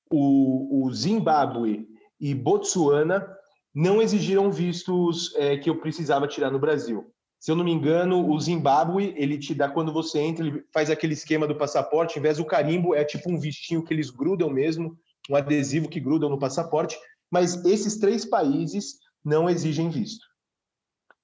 o, 0.09 0.85
o 0.85 0.94
Zimbábue 0.94 1.88
e 2.20 2.33
Botsuana, 2.33 3.29
não 3.75 4.01
exigiram 4.01 4.53
vistos 4.53 5.35
é, 5.35 5.57
que 5.57 5.68
eu 5.68 5.81
precisava 5.81 6.29
tirar 6.29 6.53
no 6.53 6.61
Brasil. 6.61 7.12
Se 7.40 7.51
eu 7.51 7.57
não 7.57 7.64
me 7.64 7.73
engano, 7.73 8.31
o 8.31 8.38
Zimbábue, 8.38 9.12
ele 9.16 9.37
te 9.37 9.53
dá, 9.53 9.68
quando 9.68 9.92
você 9.92 10.20
entra, 10.20 10.46
ele 10.46 10.62
faz 10.73 10.90
aquele 10.90 11.14
esquema 11.14 11.44
do 11.44 11.59
passaporte, 11.59 12.16
em 12.16 12.23
vez 12.23 12.37
do 12.37 12.44
carimbo, 12.44 12.94
é 12.94 13.03
tipo 13.05 13.29
um 13.33 13.40
vistinho 13.40 13.83
que 13.83 13.92
eles 13.92 14.11
grudam 14.11 14.49
mesmo, 14.49 14.96
um 15.29 15.35
adesivo 15.35 15.88
que 15.88 15.99
grudam 15.99 16.31
no 16.31 16.38
passaporte, 16.38 16.96
mas 17.29 17.64
esses 17.64 17.99
três 17.99 18.25
países 18.25 19.01
não 19.25 19.51
exigem 19.51 19.90
visto. 19.90 20.25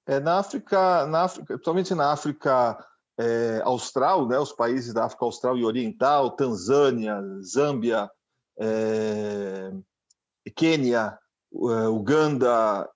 É, 0.05 0.19
na 0.19 0.39
África, 0.39 1.05
na 1.05 1.21
África, 1.21 1.53
principalmente 1.53 1.95
na 1.95 2.11
África 2.11 2.77
é, 3.17 3.61
Austral, 3.63 4.27
né, 4.27 4.37
os 4.39 4.51
países 4.51 4.93
da 4.93 5.05
África 5.05 5.25
Austral 5.25 5.57
e 5.57 5.65
Oriental, 5.65 6.31
Tanzânia, 6.31 7.19
Zâmbia, 7.41 8.09
é, 8.59 9.71
Quênia, 10.55 11.17
é, 11.53 11.87
Uganda, 11.87 12.87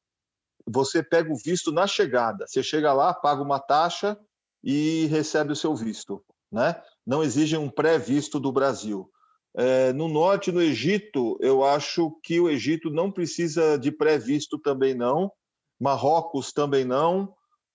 você 0.66 1.02
pega 1.04 1.32
o 1.32 1.38
visto 1.38 1.72
na 1.72 1.88
chegada. 1.88 2.46
Você 2.48 2.62
chega 2.62 2.94
lá, 2.94 3.14
paga 3.14 3.42
uma 3.42 3.60
taxa 3.60 4.18
e 4.64 5.08
recebe 5.08 5.52
o 5.52 5.56
seu 5.56 5.76
visto. 5.76 6.24
Né? 6.52 6.80
Não 7.06 7.24
exigem 7.24 7.58
um 7.58 7.70
pré-visto 7.70 8.40
do 8.40 8.52
Brasil. 8.52 9.10
É, 9.54 9.92
no 9.94 10.08
norte, 10.08 10.52
no 10.52 10.62
Egito, 10.62 11.38
eu 11.42 11.64
acho 11.64 12.18
que 12.24 12.40
o 12.40 12.50
Egito 12.50 12.90
não 12.90 13.12
precisa 13.12 13.78
de 13.78 13.92
pré-visto 13.92 14.58
também 14.58 14.94
não. 14.94 15.32
Marrocos 15.80 16.54
também 16.54 16.86
não. 16.86 17.34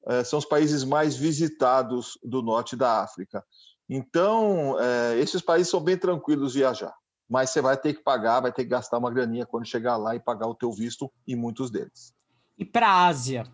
É, 0.08 0.22
são 0.22 0.38
os 0.38 0.44
países 0.44 0.84
mais 0.84 1.16
visitados 1.16 2.18
do 2.22 2.42
norte 2.42 2.76
da 2.76 3.02
África. 3.02 3.44
Então, 3.88 4.76
é, 4.80 5.18
esses 5.18 5.42
países 5.42 5.68
são 5.68 5.80
bem 5.80 5.96
tranquilos 5.96 6.54
viajar. 6.54 6.94
Mas 7.28 7.50
você 7.50 7.60
vai 7.60 7.76
ter 7.76 7.94
que 7.94 8.02
pagar, 8.02 8.40
vai 8.40 8.52
ter 8.52 8.62
que 8.62 8.70
gastar 8.70 8.98
uma 8.98 9.10
graninha 9.10 9.46
quando 9.46 9.66
chegar 9.66 9.96
lá 9.96 10.14
e 10.14 10.20
pagar 10.20 10.46
o 10.46 10.54
teu 10.54 10.70
visto 10.72 11.10
em 11.26 11.34
muitos 11.34 11.70
deles. 11.70 12.14
E 12.56 12.64
para 12.64 12.88
a 12.88 13.06
Ásia? 13.06 13.44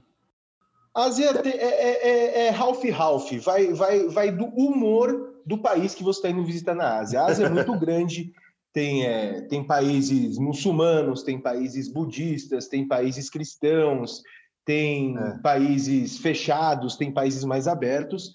Ásia 0.95 1.31
é, 1.43 1.49
é, 1.49 2.09
é, 2.09 2.47
é 2.47 2.51
half-half, 2.51 3.33
vai, 3.41 3.73
vai, 3.73 4.09
vai 4.09 4.31
do 4.31 4.45
humor 4.45 5.41
do 5.45 5.57
país 5.57 5.95
que 5.95 6.05
você 6.05 6.19
está 6.19 6.31
indo 6.31 6.45
visitar 6.45 6.75
na 6.75 6.99
Ásia. 6.99 7.23
A 7.23 7.27
Ásia 7.27 7.47
é 7.47 7.49
muito 7.49 7.75
grande, 7.81 8.31
tem, 8.73 9.07
é, 9.07 9.41
tem 9.43 9.65
países 9.65 10.39
muçulmanos, 10.39 11.23
tem 11.23 11.41
países 11.41 11.89
budistas, 11.89 12.69
tem 12.69 12.87
países 12.87 13.31
cristãos, 13.31 14.23
tem 14.65 15.17
é. 15.19 15.39
países 15.39 16.19
fechados, 16.19 16.97
tem 16.97 17.13
países 17.13 17.45
mais 17.45 17.67
abertos. 17.67 18.33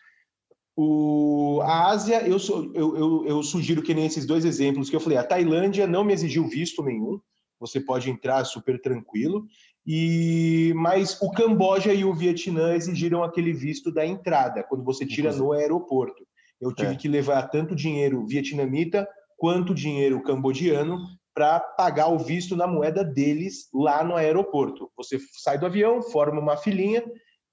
O, 0.75 1.59
a 1.63 1.89
Ásia, 1.89 2.21
eu, 2.27 2.37
eu, 2.75 2.97
eu, 2.97 3.25
eu, 3.25 3.43
sugiro 3.43 3.81
que 3.81 3.93
nem 3.93 4.05
esses 4.05 4.25
dois 4.25 4.45
exemplos 4.45 4.89
que 4.89 4.95
eu 4.95 4.99
falei, 4.99 5.17
a 5.17 5.23
Tailândia 5.23 5.87
não 5.87 6.03
me 6.03 6.13
exigiu 6.13 6.47
visto 6.47 6.83
nenhum, 6.83 7.19
você 7.59 7.79
pode 7.79 8.11
entrar 8.11 8.45
super 8.45 8.79
tranquilo. 8.79 9.45
E 9.85 10.73
mas 10.75 11.19
o 11.21 11.31
Camboja 11.31 11.93
e 11.93 12.03
o 12.03 12.13
Vietnã 12.13 12.75
exigiram 12.75 13.23
aquele 13.23 13.53
visto 13.53 13.91
da 13.91 14.05
entrada 14.05 14.61
quando 14.63 14.83
você 14.83 15.05
tira 15.05 15.33
no 15.33 15.53
aeroporto. 15.53 16.27
Eu 16.59 16.73
tive 16.73 16.93
é. 16.93 16.95
que 16.95 17.07
levar 17.07 17.43
tanto 17.43 17.75
dinheiro 17.75 18.25
vietnamita 18.25 19.07
quanto 19.37 19.73
dinheiro 19.73 20.21
cambodiano 20.21 20.99
para 21.37 21.59
pagar 21.59 22.07
o 22.07 22.17
visto 22.17 22.55
na 22.55 22.65
moeda 22.65 23.03
deles 23.03 23.69
lá 23.71 24.03
no 24.03 24.15
aeroporto. 24.15 24.89
Você 24.97 25.19
sai 25.33 25.59
do 25.59 25.67
avião, 25.67 26.01
forma 26.01 26.41
uma 26.41 26.57
filinha 26.57 27.03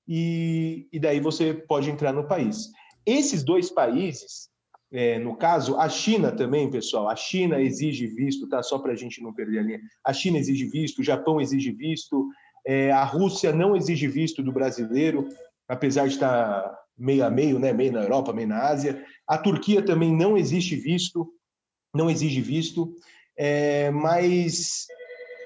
e, 0.09 0.89
e 0.91 0.99
daí 0.99 1.21
você 1.21 1.53
pode 1.53 1.91
entrar 1.91 2.11
no 2.11 2.27
país. 2.27 2.71
Esses 3.05 3.45
dois 3.45 3.71
países, 3.71 4.49
é, 4.91 5.19
no 5.19 5.37
caso, 5.37 5.77
a 5.77 5.87
China 5.87 6.33
também, 6.33 6.71
pessoal, 6.71 7.11
a 7.11 7.15
China 7.15 7.61
exige 7.61 8.07
visto, 8.07 8.49
tá? 8.49 8.63
Só 8.63 8.79
para 8.79 8.93
a 8.93 8.97
gente 8.97 9.23
não 9.23 9.35
perder 9.35 9.59
a 9.59 9.63
linha. 9.63 9.81
A 10.03 10.15
China 10.15 10.39
exige 10.39 10.65
visto, 10.65 11.01
o 11.01 11.05
Japão 11.05 11.39
exige 11.39 11.71
visto, 11.71 12.27
é, 12.67 12.91
a 12.91 13.05
Rússia 13.05 13.53
não 13.53 13.77
exige 13.77 14.09
visto 14.09 14.43
do 14.43 14.51
brasileiro, 14.51 15.29
apesar 15.69 16.09
de 16.09 16.15
estar 16.15 16.75
meio 16.97 17.23
a 17.23 17.29
meio, 17.29 17.59
né? 17.59 17.71
Meio 17.71 17.93
na 17.93 18.01
Europa, 18.01 18.33
meio 18.33 18.49
na 18.49 18.63
Ásia. 18.63 19.05
A 19.29 19.37
Turquia 19.37 19.85
também 19.85 20.11
não 20.11 20.39
exige 20.39 20.75
visto, 20.75 21.31
não 21.95 22.11
exige 22.11 22.41
visto. 22.41 22.97
É, 23.37 23.91
mas 23.91 24.87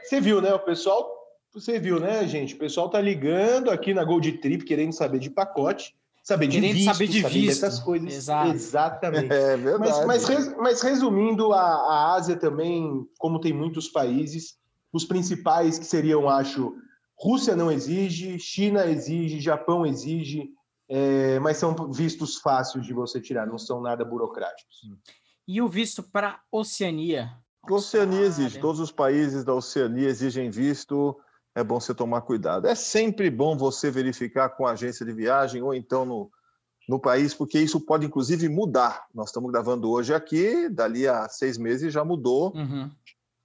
você 0.05 0.21
viu, 0.21 0.41
né? 0.41 0.53
O 0.55 0.61
pessoal, 0.61 1.11
você 1.53 1.79
viu, 1.79 1.99
né, 1.99 2.27
gente? 2.27 2.55
O 2.55 2.59
pessoal 2.59 2.89
tá 2.89 3.01
ligando 3.01 3.71
aqui 3.71 3.95
na 3.95 4.05
Gold 4.05 4.31
Trip 4.39 4.65
querendo 4.65 4.93
saber 4.93 5.19
de 5.19 5.31
pacote 5.31 5.97
saber 6.29 6.47
de 6.47 6.61
Querendo 6.61 6.75
visto, 6.75 6.93
saber 6.93 7.07
de 7.07 7.23
saber 7.23 7.35
visto. 7.35 7.61
dessas 7.63 7.81
coisas. 7.81 8.13
Exato. 8.13 8.53
Exatamente. 8.53 9.33
É 9.33 9.57
verdade. 9.57 10.07
Mas, 10.07 10.29
mas, 10.29 10.57
mas 10.57 10.83
resumindo, 10.83 11.55
a, 11.55 11.63
a, 11.63 12.15
Ásia 12.15 12.37
também, 12.37 13.07
como 13.19 13.41
tem 13.41 13.53
muitos 13.53 13.89
países, 13.89 14.59
os 14.93 15.07
principais 15.07 15.79
que 15.79 15.87
seriam, 15.87 16.29
acho, 16.29 16.75
Rússia 17.19 17.57
não 17.57 17.73
exige, 17.73 18.39
China 18.39 18.85
exige, 18.87 19.41
Japão 19.41 19.87
exige, 19.87 20.51
é, 20.89 21.39
mas 21.41 21.57
são 21.57 21.75
vistos 21.91 22.37
fáceis 22.37 22.85
de 22.85 22.93
você 22.93 23.21
tirar, 23.21 23.47
não 23.47 23.59
são 23.59 23.81
nada 23.81 24.05
burocráticos. 24.05 24.83
E 25.47 25.63
o 25.63 25.69
visto 25.69 26.03
para 26.03 26.41
Oceania? 26.53 27.33
Oceania 27.75 28.21
exige, 28.21 28.59
todos 28.59 28.81
os 28.81 28.91
países 28.91 29.45
da 29.45 29.55
Oceania 29.55 30.09
exigem 30.09 30.51
visto 30.51 31.17
é 31.55 31.65
bom 31.65 31.81
você 31.81 31.95
tomar 31.95 32.21
cuidado. 32.21 32.69
É 32.69 32.75
sempre 32.75 33.31
bom 33.31 33.57
você 33.57 33.91
verificar 33.91 34.51
com 34.51 34.67
a 34.67 34.73
agência 34.73 35.05
de 35.05 35.13
viagem 35.13 35.61
ou 35.61 35.75
então 35.75 36.05
no, 36.05 36.31
no 36.89 37.01
país, 37.01 37.35
porque 37.35 37.59
isso 37.59 37.81
pode 37.81 38.07
inclusive 38.07 38.49
mudar. 38.49 39.07
Nós 39.13 39.29
estamos 39.29 39.51
gravando 39.51 39.91
hoje 39.91 40.15
aqui, 40.15 40.69
dali 40.69 41.09
a 41.09 41.29
seis 41.29 41.59
meses 41.59 41.93
já 41.93 42.05
mudou. 42.05 42.55
Uhum. 42.55 42.91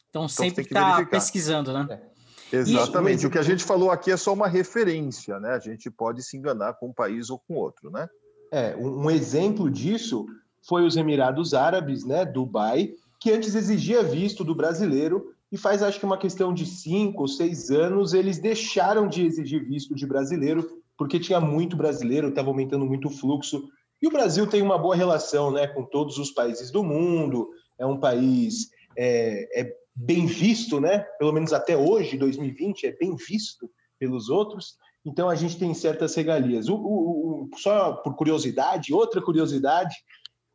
Então, 0.09 0.25
então 0.25 0.27
sempre 0.27 0.63
está 0.63 1.03
pesquisando, 1.05 1.73
né? 1.73 1.87
É. 1.89 2.13
Exatamente. 2.57 3.25
o 3.25 3.31
que 3.31 3.39
a 3.39 3.43
gente 3.43 3.63
falou 3.63 3.89
aqui 3.89 4.11
é 4.11 4.17
só 4.17 4.31
uma 4.31 4.47
referência, 4.47 5.39
né? 5.39 5.53
A 5.53 5.59
gente 5.59 5.89
pode 5.89 6.21
se 6.21 6.37
enganar 6.37 6.75
com 6.75 6.89
um 6.89 6.93
país 6.93 7.31
ou 7.31 7.39
com 7.39 7.55
outro, 7.55 7.89
né? 7.89 8.07
É, 8.51 8.75
um 8.75 9.09
exemplo 9.09 9.71
disso 9.71 10.27
foi 10.61 10.85
os 10.85 10.95
Emirados 10.95 11.55
Árabes, 11.55 12.05
né? 12.05 12.23
Dubai, 12.23 12.93
que 13.23 13.31
antes 13.31 13.55
exigia 13.55 14.03
visto 14.03 14.43
do 14.43 14.53
brasileiro 14.53 15.33
e 15.49 15.57
faz 15.57 15.81
acho 15.81 15.97
que 15.97 16.05
uma 16.05 16.17
questão 16.17 16.53
de 16.53 16.65
cinco 16.65 17.21
ou 17.21 17.27
seis 17.29 17.71
anos 17.71 18.13
eles 18.13 18.37
deixaram 18.37 19.07
de 19.07 19.25
exigir 19.25 19.65
visto 19.65 19.95
de 19.95 20.05
brasileiro 20.05 20.69
porque 20.97 21.17
tinha 21.17 21.39
muito 21.39 21.77
brasileiro, 21.77 22.27
estava 22.27 22.49
aumentando 22.49 22.85
muito 22.85 23.07
o 23.07 23.11
fluxo. 23.11 23.69
E 24.01 24.07
o 24.07 24.11
Brasil 24.11 24.45
tem 24.45 24.61
uma 24.61 24.77
boa 24.77 24.93
relação 24.93 25.51
né, 25.51 25.67
com 25.67 25.85
todos 25.85 26.17
os 26.17 26.31
países 26.31 26.69
do 26.69 26.83
mundo, 26.83 27.49
é 27.79 27.85
um 27.85 27.97
país 27.97 28.67
é, 28.97 29.61
é 29.61 29.73
bem 29.95 30.25
visto, 30.25 30.81
né? 30.81 30.99
pelo 31.17 31.31
menos 31.31 31.53
até 31.53 31.77
hoje, 31.77 32.17
2020, 32.17 32.87
é 32.87 32.91
bem 32.91 33.15
visto 33.15 33.71
pelos 33.97 34.27
outros. 34.27 34.75
Então 35.05 35.29
a 35.29 35.35
gente 35.35 35.57
tem 35.57 35.73
certas 35.73 36.13
regalias. 36.13 36.67
O, 36.67 36.75
o, 36.75 37.43
o, 37.43 37.49
só 37.57 37.93
por 37.93 38.17
curiosidade, 38.17 38.93
outra 38.93 39.21
curiosidade, 39.21 39.95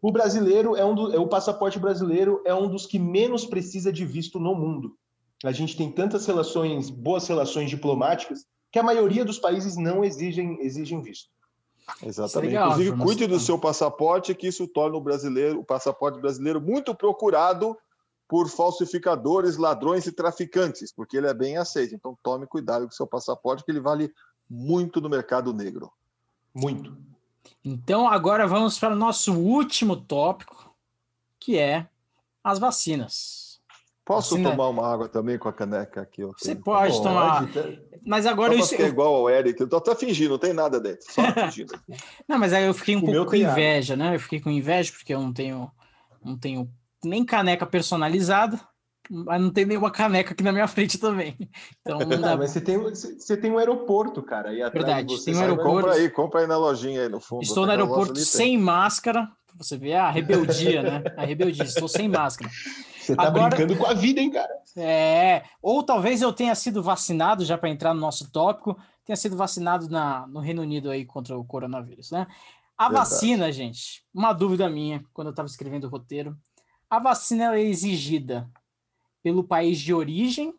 o 0.00 0.12
brasileiro 0.12 0.76
é 0.76 0.84
um 0.84 0.94
do, 0.94 1.14
é 1.14 1.18
o 1.18 1.26
passaporte 1.26 1.78
brasileiro 1.78 2.42
é 2.44 2.54
um 2.54 2.68
dos 2.68 2.86
que 2.86 2.98
menos 2.98 3.44
precisa 3.44 3.92
de 3.92 4.04
visto 4.04 4.38
no 4.38 4.54
mundo. 4.54 4.96
A 5.44 5.52
gente 5.52 5.76
tem 5.76 5.90
tantas 5.90 6.26
relações, 6.26 6.90
boas 6.90 7.26
relações 7.26 7.70
diplomáticas, 7.70 8.46
que 8.70 8.78
a 8.78 8.82
maioria 8.82 9.24
dos 9.24 9.38
países 9.38 9.76
não 9.76 10.04
exigem, 10.04 10.58
exigem 10.60 11.00
visto. 11.00 11.30
Exatamente. 12.02 12.54
É 12.54 12.58
legal, 12.58 12.70
Inclusive, 12.72 13.02
cuide 13.02 13.26
do 13.26 13.40
seu 13.40 13.58
passaporte, 13.58 14.34
que 14.34 14.48
isso 14.48 14.66
torna 14.68 14.96
o 14.96 15.00
brasileiro, 15.00 15.60
o 15.60 15.64
passaporte 15.64 16.20
brasileiro 16.20 16.60
muito 16.60 16.94
procurado 16.94 17.76
por 18.28 18.48
falsificadores, 18.48 19.56
ladrões 19.56 20.06
e 20.06 20.12
traficantes, 20.12 20.92
porque 20.92 21.16
ele 21.16 21.28
é 21.28 21.34
bem 21.34 21.56
aceito. 21.56 21.94
Então, 21.94 22.16
tome 22.22 22.46
cuidado 22.46 22.82
com 22.82 22.92
o 22.92 22.94
seu 22.94 23.06
passaporte, 23.06 23.64
que 23.64 23.70
ele 23.70 23.80
vale 23.80 24.12
muito 24.48 25.00
no 25.00 25.08
mercado 25.08 25.54
negro. 25.54 25.90
Muito. 26.54 26.94
Então, 27.64 28.08
agora 28.08 28.46
vamos 28.46 28.78
para 28.78 28.92
o 28.92 28.96
nosso 28.96 29.34
último 29.34 29.96
tópico, 29.96 30.74
que 31.40 31.58
é 31.58 31.86
as 32.42 32.58
vacinas. 32.58 33.60
Posso 34.04 34.36
Vacina... 34.36 34.50
tomar 34.50 34.68
uma 34.68 34.90
água 34.90 35.06
também 35.06 35.38
com 35.38 35.50
a 35.50 35.52
caneca 35.52 36.00
aqui? 36.00 36.24
Você 36.24 36.54
pode, 36.54 36.92
pode 36.92 37.02
tomar. 37.02 37.46
Mas 38.06 38.24
agora 38.24 38.54
isso. 38.54 38.74
É 38.74 38.86
igual 38.86 39.14
ao 39.14 39.28
Eric, 39.28 39.60
eu 39.60 39.68
tô 39.68 39.76
até 39.76 39.94
fingindo, 39.94 40.30
não 40.30 40.38
tem 40.38 40.54
nada 40.54 40.80
dentro, 40.80 41.12
só 41.12 41.20
fingindo. 41.44 41.78
não, 42.26 42.38
mas 42.38 42.54
aí 42.54 42.64
eu 42.64 42.72
fiquei 42.72 42.96
um 42.96 43.00
o 43.00 43.04
pouco 43.04 43.32
com 43.32 43.36
inveja, 43.36 43.96
né? 43.96 44.14
Eu 44.14 44.20
fiquei 44.20 44.40
com 44.40 44.50
inveja 44.50 44.92
porque 44.92 45.12
eu 45.12 45.20
não 45.20 45.30
tenho, 45.30 45.70
não 46.24 46.38
tenho 46.38 46.70
nem 47.04 47.22
caneca 47.22 47.66
personalizada 47.66 48.58
mas 49.10 49.40
não 49.40 49.50
tem 49.50 49.64
nenhuma 49.64 49.90
caneca 49.90 50.32
aqui 50.32 50.42
na 50.42 50.52
minha 50.52 50.68
frente 50.68 50.98
também. 50.98 51.36
Então 51.80 51.98
não 51.98 52.06
dá. 52.20 52.36
mas 52.36 52.50
você 52.50 52.60
tem, 52.60 52.78
você 52.78 53.36
tem 53.36 53.50
um 53.50 53.58
aeroporto, 53.58 54.22
cara. 54.22 54.52
E 54.52 54.58
Verdade, 54.70 55.24
tem 55.24 55.34
um 55.34 55.40
aeroporto. 55.40 55.86
Compra 55.86 55.94
aí, 55.94 56.10
compra 56.10 56.40
aí 56.40 56.46
na 56.46 56.56
lojinha 56.56 57.02
aí 57.02 57.08
no 57.08 57.20
fundo. 57.20 57.42
Estou 57.42 57.64
no 57.64 57.70
aeroporto 57.70 58.16
sem 58.16 58.56
tem. 58.56 58.58
máscara. 58.58 59.28
Você 59.56 59.76
vê 59.76 59.94
a 59.94 60.10
rebeldia, 60.10 60.82
né? 60.82 61.02
A 61.16 61.24
rebeldia. 61.24 61.64
Estou 61.64 61.88
sem 61.88 62.08
máscara. 62.08 62.50
Você 63.00 63.16
tá 63.16 63.22
Agora, 63.24 63.56
brincando 63.56 63.76
com 63.76 63.86
a 63.86 63.94
vida, 63.94 64.20
hein, 64.20 64.30
cara? 64.30 64.52
É. 64.76 65.42
Ou 65.62 65.82
talvez 65.82 66.20
eu 66.20 66.32
tenha 66.32 66.54
sido 66.54 66.82
vacinado, 66.82 67.44
já 67.44 67.56
para 67.56 67.70
entrar 67.70 67.94
no 67.94 68.00
nosso 68.00 68.30
tópico, 68.30 68.78
tenha 69.04 69.16
sido 69.16 69.36
vacinado 69.36 69.88
na, 69.88 70.26
no 70.26 70.40
Reino 70.40 70.62
Unido 70.62 70.90
aí 70.90 71.04
contra 71.04 71.36
o 71.36 71.44
coronavírus, 71.44 72.10
né? 72.10 72.26
A 72.76 72.84
Verdade. 72.84 73.10
vacina, 73.10 73.50
gente, 73.50 74.04
uma 74.14 74.32
dúvida 74.32 74.68
minha, 74.68 75.02
quando 75.12 75.28
eu 75.28 75.32
estava 75.32 75.48
escrevendo 75.48 75.84
o 75.84 75.90
roteiro. 75.90 76.36
A 76.88 76.98
vacina 77.00 77.56
é 77.56 77.62
exigida 77.62 78.48
pelo 79.28 79.44
país 79.44 79.78
de 79.78 79.92
origem 79.92 80.54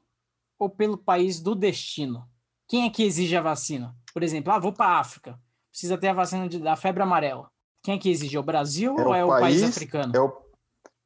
ou 0.59 0.69
pelo 0.69 0.95
país 0.95 1.39
do 1.39 1.55
destino? 1.55 2.29
Quem 2.67 2.85
é 2.85 2.89
que 2.91 3.01
exige 3.01 3.35
a 3.35 3.41
vacina? 3.41 3.95
Por 4.13 4.21
exemplo, 4.21 4.53
ah, 4.53 4.59
vou 4.59 4.71
para 4.71 4.91
a 4.91 4.99
África, 4.99 5.39
precisa 5.71 5.97
ter 5.97 6.09
a 6.09 6.13
vacina 6.13 6.47
de, 6.47 6.59
da 6.59 6.75
febre 6.75 7.01
amarela. 7.01 7.49
Quem 7.81 7.95
é 7.95 7.97
que 7.97 8.11
exige? 8.11 8.37
É 8.37 8.39
o 8.39 8.43
Brasil 8.43 8.95
é 8.99 9.07
ou 9.07 9.15
é 9.15 9.25
o 9.25 9.29
país, 9.29 9.61
país 9.61 9.75
africano? 9.75 10.15
É 10.15 10.19
o, 10.19 10.41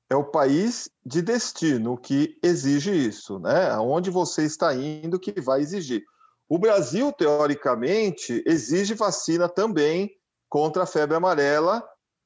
é 0.10 0.15
o 0.17 0.26
país 0.26 0.89
de 1.06 1.21
destino 1.21 1.97
que 1.97 2.38
exige 2.43 2.91
isso, 2.91 3.39
né? 3.39 3.69
Aonde 3.69 4.10
você 4.10 4.43
está 4.43 4.76
indo 4.76 5.17
que 5.17 5.39
vai 5.39 5.62
exigir. 5.62 6.04
O 6.49 6.60
Brasil, 6.60 7.13
teoricamente, 7.13 8.43
exige 8.45 8.93
vacina 8.93 9.47
também 9.47 10.12
contra 10.49 10.84
a 10.84 10.86
febre 10.86 11.15
amarela, 11.15 11.82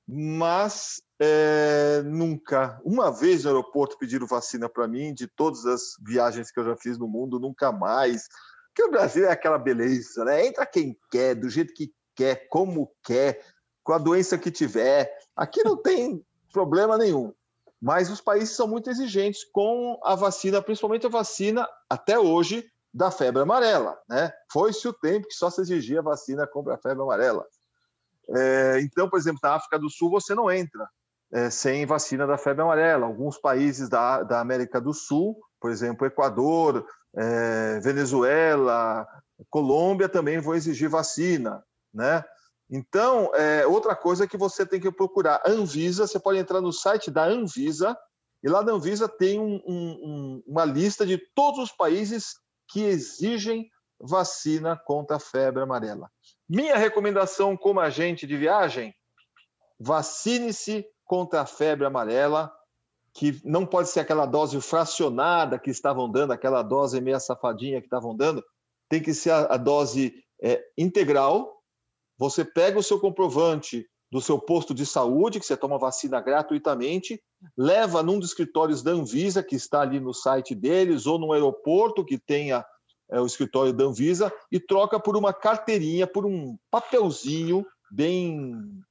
mas 0.07 1.01
é, 1.19 2.01
nunca, 2.03 2.79
uma 2.85 3.11
vez 3.11 3.43
no 3.43 3.49
aeroporto 3.49 3.97
pediram 3.97 4.25
vacina 4.25 4.69
para 4.69 4.87
mim, 4.87 5.13
de 5.13 5.27
todas 5.27 5.65
as 5.65 5.97
viagens 6.05 6.49
que 6.49 6.59
eu 6.59 6.63
já 6.63 6.77
fiz 6.77 6.97
no 6.97 7.07
mundo, 7.07 7.39
nunca 7.39 7.71
mais. 7.71 8.27
Porque 8.67 8.83
o 8.83 8.91
Brasil 8.91 9.25
é 9.25 9.31
aquela 9.31 9.57
beleza, 9.57 10.23
né? 10.23 10.45
Entra 10.45 10.65
quem 10.65 10.97
quer, 11.11 11.35
do 11.35 11.49
jeito 11.49 11.73
que 11.73 11.91
quer, 12.15 12.47
como 12.47 12.91
quer, 13.03 13.43
com 13.83 13.91
a 13.91 13.97
doença 13.97 14.37
que 14.37 14.51
tiver. 14.51 15.11
Aqui 15.35 15.63
não 15.63 15.75
tem 15.75 16.23
problema 16.53 16.97
nenhum. 16.97 17.33
Mas 17.81 18.09
os 18.09 18.21
países 18.21 18.55
são 18.55 18.67
muito 18.67 18.89
exigentes 18.89 19.43
com 19.51 19.99
a 20.03 20.15
vacina, 20.15 20.61
principalmente 20.61 21.05
a 21.05 21.09
vacina, 21.09 21.67
até 21.89 22.17
hoje, 22.17 22.65
da 22.93 23.11
febre 23.11 23.41
amarela. 23.41 23.99
Né? 24.09 24.31
Foi-se 24.51 24.87
o 24.87 24.93
tempo 24.93 25.27
que 25.27 25.35
só 25.35 25.49
se 25.49 25.61
exigia 25.61 26.01
vacina 26.01 26.47
contra 26.47 26.75
a 26.75 26.77
febre 26.77 27.03
amarela. 27.03 27.45
É, 28.35 28.79
então, 28.81 29.09
por 29.09 29.17
exemplo, 29.17 29.39
na 29.43 29.55
África 29.55 29.79
do 29.79 29.89
Sul 29.89 30.09
você 30.09 30.35
não 30.35 30.51
entra 30.51 30.87
é, 31.31 31.49
sem 31.49 31.85
vacina 31.85 32.25
da 32.25 32.37
febre 32.37 32.63
amarela. 32.63 33.05
Alguns 33.05 33.37
países 33.37 33.89
da, 33.89 34.23
da 34.23 34.39
América 34.39 34.79
do 34.79 34.93
Sul, 34.93 35.37
por 35.59 35.71
exemplo, 35.71 36.05
Equador, 36.05 36.85
é, 37.15 37.79
Venezuela, 37.79 39.07
Colômbia 39.49 40.09
também 40.09 40.39
vão 40.39 40.55
exigir 40.55 40.89
vacina, 40.89 41.63
né? 41.93 42.23
Então, 42.69 43.31
é, 43.33 43.65
outra 43.65 43.95
coisa 43.95 44.27
que 44.27 44.37
você 44.37 44.65
tem 44.65 44.79
que 44.79 44.91
procurar, 44.91 45.41
Anvisa, 45.45 46.05
você 46.05 46.19
pode 46.19 46.37
entrar 46.37 46.59
no 46.59 46.73
site 46.73 47.09
da 47.09 47.23
Anvisa, 47.23 47.97
e 48.43 48.49
lá 48.49 48.61
na 48.61 48.73
Anvisa 48.73 49.07
tem 49.07 49.39
um, 49.39 49.61
um, 49.65 50.43
uma 50.45 50.65
lista 50.65 51.05
de 51.05 51.17
todos 51.33 51.59
os 51.59 51.71
países 51.71 52.35
que 52.69 52.83
exigem 52.83 53.69
vacina 53.99 54.75
contra 54.85 55.15
a 55.15 55.19
febre 55.19 55.63
amarela. 55.63 56.11
Minha 56.49 56.77
recomendação 56.77 57.57
como 57.57 57.79
agente 57.79 58.25
de 58.25 58.37
viagem, 58.37 58.95
vacine-se 59.79 60.85
contra 61.03 61.41
a 61.41 61.45
febre 61.45 61.85
amarela, 61.85 62.51
que 63.13 63.41
não 63.43 63.65
pode 63.65 63.89
ser 63.89 64.01
aquela 64.01 64.25
dose 64.25 64.59
fracionada 64.61 65.59
que 65.59 65.69
estavam 65.69 66.09
dando, 66.09 66.31
aquela 66.31 66.61
dose 66.61 67.01
meia 67.01 67.19
safadinha 67.19 67.81
que 67.81 67.87
estavam 67.87 68.15
dando, 68.15 68.43
tem 68.87 69.01
que 69.01 69.13
ser 69.13 69.31
a, 69.31 69.55
a 69.55 69.57
dose 69.57 70.13
é, 70.41 70.63
integral. 70.77 71.61
Você 72.17 72.45
pega 72.45 72.79
o 72.79 72.83
seu 72.83 72.99
comprovante 72.99 73.85
do 74.09 74.21
seu 74.21 74.39
posto 74.39 74.73
de 74.73 74.85
saúde, 74.85 75.39
que 75.39 75.45
você 75.45 75.57
toma 75.57 75.77
vacina 75.77 76.21
gratuitamente, 76.21 77.21
leva 77.57 78.01
num 78.01 78.19
dos 78.19 78.29
escritórios 78.29 78.81
da 78.81 78.91
Anvisa, 78.91 79.43
que 79.43 79.55
está 79.55 79.81
ali 79.81 79.99
no 79.99 80.13
site 80.13 80.55
deles, 80.55 81.05
ou 81.05 81.19
no 81.19 81.33
aeroporto 81.33 82.05
que 82.05 82.17
tenha 82.17 82.65
é, 83.09 83.19
o 83.19 83.25
escritório 83.25 83.73
da 83.73 83.85
Anvisa, 83.85 84.31
e 84.51 84.59
troca 84.59 84.99
por 84.99 85.15
uma 85.15 85.33
carteirinha, 85.33 86.05
por 86.07 86.25
um 86.25 86.57
papelzinho 86.69 87.65
bem 87.91 88.83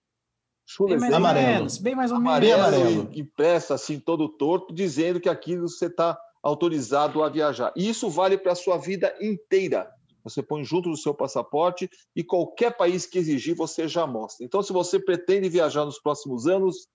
Bem 0.89 0.99
mais 0.99 1.15
amarelo. 1.15 1.47
Menos, 1.47 1.79
bem 1.79 1.95
mais 1.95 2.11
ou 2.11 2.19
menos. 2.19 2.33
Amarelo, 2.33 2.65
amarelo. 2.65 3.11
impresso 3.15 3.73
assim, 3.73 4.01
todo 4.01 4.29
torto, 4.29 4.75
dizendo 4.75 5.21
que 5.21 5.29
aquilo 5.29 5.69
você 5.69 5.87
está 5.87 6.19
autorizado 6.43 7.23
a 7.23 7.29
viajar. 7.29 7.73
E 7.77 7.89
isso 7.89 8.11
vale 8.11 8.37
para 8.37 8.53
a 8.53 8.57
sua 8.57 8.77
vida 8.77 9.15
inteira. 9.21 9.89
Você 10.25 10.43
põe 10.43 10.65
junto 10.65 10.91
do 10.91 10.97
seu 10.97 11.15
passaporte 11.15 11.89
e 12.15 12.25
qualquer 12.25 12.77
país 12.77 13.07
que 13.07 13.17
exigir, 13.17 13.55
você 13.55 13.87
já 13.87 14.09
mostra. 14.09 14.45
Então, 14.45 14.61
se 14.61 14.73
você 14.73 14.99
pretende 14.99 15.49
viajar 15.49 15.85
nos 15.85 16.01
próximos 16.01 16.49
anos, 16.49 16.89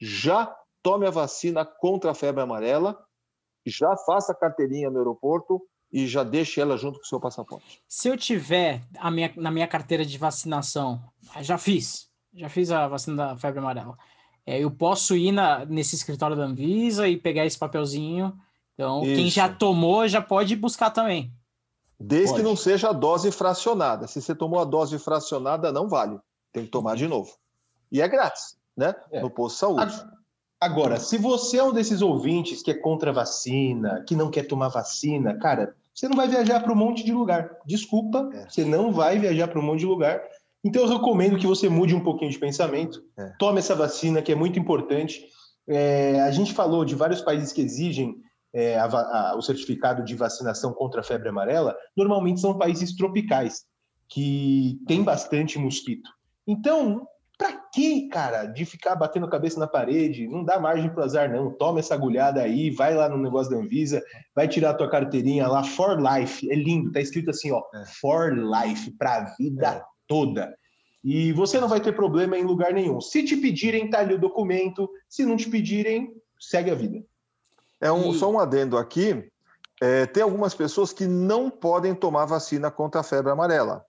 já 0.00 0.54
tome 0.84 1.04
a 1.04 1.10
vacina 1.10 1.64
contra 1.64 2.12
a 2.12 2.14
febre 2.14 2.42
amarela, 2.42 2.96
já 3.66 3.96
faça 4.06 4.30
a 4.30 4.36
carteirinha 4.36 4.88
no 4.88 4.98
aeroporto 4.98 5.60
e 5.92 6.06
já 6.06 6.22
deixe 6.22 6.60
ela 6.60 6.76
junto 6.76 6.98
com 6.98 7.04
o 7.04 7.08
seu 7.08 7.20
passaporte. 7.20 7.80
Se 7.88 8.08
eu 8.08 8.16
tiver 8.16 8.82
a 8.98 9.10
minha, 9.10 9.32
na 9.36 9.50
minha 9.50 9.66
carteira 9.66 10.04
de 10.04 10.18
vacinação, 10.18 11.02
já 11.40 11.56
fiz, 11.56 12.08
já 12.34 12.48
fiz 12.48 12.70
a 12.70 12.88
vacina 12.88 13.16
da 13.16 13.36
febre 13.36 13.60
amarela. 13.60 13.96
É, 14.44 14.60
eu 14.60 14.70
posso 14.70 15.16
ir 15.16 15.32
na, 15.32 15.64
nesse 15.64 15.96
escritório 15.96 16.36
da 16.36 16.44
Anvisa 16.44 17.08
e 17.08 17.16
pegar 17.16 17.44
esse 17.44 17.58
papelzinho. 17.58 18.38
Então, 18.74 19.02
Isso. 19.02 19.16
quem 19.16 19.30
já 19.30 19.48
tomou 19.48 20.06
já 20.06 20.22
pode 20.22 20.54
buscar 20.54 20.90
também. 20.90 21.32
Desde 21.98 22.28
pode. 22.28 22.42
que 22.42 22.48
não 22.48 22.54
seja 22.54 22.90
a 22.90 22.92
dose 22.92 23.32
fracionada. 23.32 24.06
Se 24.06 24.20
você 24.20 24.34
tomou 24.34 24.60
a 24.60 24.64
dose 24.64 24.98
fracionada, 24.98 25.72
não 25.72 25.88
vale. 25.88 26.18
Tem 26.52 26.64
que 26.64 26.70
tomar 26.70 26.94
de 26.94 27.08
novo. 27.08 27.32
E 27.90 28.00
é 28.00 28.06
grátis, 28.06 28.56
né? 28.76 28.94
É. 29.10 29.20
No 29.20 29.30
posto 29.30 29.54
de 29.54 29.60
saúde. 29.60 30.04
Agora, 30.60 30.98
se 30.98 31.18
você 31.18 31.58
é 31.58 31.62
um 31.62 31.72
desses 31.72 32.00
ouvintes 32.00 32.62
que 32.62 32.70
é 32.70 32.74
contra 32.74 33.10
a 33.10 33.14
vacina, 33.14 34.02
que 34.06 34.16
não 34.16 34.30
quer 34.30 34.44
tomar 34.44 34.68
vacina, 34.68 35.38
cara, 35.38 35.74
você 35.94 36.08
não 36.08 36.16
vai 36.16 36.28
viajar 36.28 36.60
para 36.60 36.72
um 36.72 36.76
monte 36.76 37.04
de 37.04 37.12
lugar. 37.12 37.50
Desculpa, 37.66 38.30
é. 38.32 38.48
você 38.48 38.64
não 38.64 38.92
vai 38.92 39.18
viajar 39.18 39.48
para 39.48 39.60
um 39.60 39.62
monte 39.62 39.80
de 39.80 39.86
lugar. 39.86 40.22
Então 40.64 40.82
eu 40.82 40.88
recomendo 40.88 41.38
que 41.38 41.46
você 41.46 41.68
mude 41.68 41.94
um 41.94 42.02
pouquinho 42.02 42.30
de 42.30 42.38
pensamento, 42.38 43.02
é. 43.18 43.32
tome 43.38 43.58
essa 43.58 43.74
vacina 43.74 44.22
que 44.22 44.32
é 44.32 44.34
muito 44.34 44.58
importante. 44.58 45.24
É, 45.68 46.20
a 46.22 46.30
gente 46.30 46.52
falou 46.52 46.84
de 46.84 46.94
vários 46.94 47.20
países 47.20 47.52
que 47.52 47.60
exigem 47.60 48.16
é, 48.54 48.78
a, 48.78 48.86
a, 48.86 49.36
o 49.36 49.42
certificado 49.42 50.02
de 50.02 50.14
vacinação 50.14 50.72
contra 50.72 51.00
a 51.00 51.04
febre 51.04 51.28
amarela, 51.28 51.76
normalmente 51.94 52.40
são 52.40 52.56
países 52.56 52.96
tropicais, 52.96 53.66
que 54.08 54.80
tem 54.86 55.02
bastante 55.02 55.58
mosquito. 55.58 56.08
Então, 56.46 57.06
Pra 57.38 57.52
que, 57.52 58.08
cara, 58.08 58.46
de 58.46 58.64
ficar 58.64 58.96
batendo 58.96 59.26
a 59.26 59.30
cabeça 59.30 59.60
na 59.60 59.66
parede? 59.66 60.26
Não 60.26 60.42
dá 60.42 60.58
margem 60.58 60.88
pro 60.88 61.02
azar, 61.02 61.30
não. 61.30 61.52
Toma 61.52 61.80
essa 61.80 61.94
agulhada 61.94 62.40
aí, 62.40 62.70
vai 62.70 62.94
lá 62.94 63.08
no 63.10 63.18
negócio 63.18 63.52
da 63.52 63.58
Anvisa, 63.58 64.02
vai 64.34 64.48
tirar 64.48 64.70
a 64.70 64.74
tua 64.74 64.88
carteirinha 64.88 65.46
lá, 65.46 65.62
for 65.62 65.98
life. 66.00 66.50
É 66.50 66.54
lindo, 66.54 66.90
tá 66.92 67.00
escrito 67.00 67.30
assim, 67.30 67.52
ó, 67.52 67.62
é. 67.74 67.84
for 68.00 68.34
life, 68.34 68.90
pra 68.92 69.34
vida 69.38 69.66
é. 69.66 69.82
toda. 70.08 70.54
E 71.04 71.30
você 71.34 71.60
não 71.60 71.68
vai 71.68 71.78
ter 71.78 71.92
problema 71.94 72.38
em 72.38 72.44
lugar 72.44 72.72
nenhum. 72.72 73.00
Se 73.02 73.22
te 73.22 73.36
pedirem, 73.36 73.90
tá 73.90 73.98
ali 73.98 74.14
o 74.14 74.20
documento. 74.20 74.88
Se 75.08 75.24
não 75.26 75.36
te 75.36 75.48
pedirem, 75.48 76.14
segue 76.40 76.70
a 76.70 76.74
vida. 76.74 77.04
É 77.80 77.92
um, 77.92 78.12
e... 78.12 78.14
só 78.18 78.30
um 78.30 78.38
adendo 78.38 78.78
aqui. 78.78 79.28
É, 79.80 80.06
tem 80.06 80.22
algumas 80.22 80.54
pessoas 80.54 80.90
que 80.90 81.06
não 81.06 81.50
podem 81.50 81.94
tomar 81.94 82.24
vacina 82.24 82.70
contra 82.70 83.02
a 83.02 83.04
febre 83.04 83.30
amarela 83.30 83.84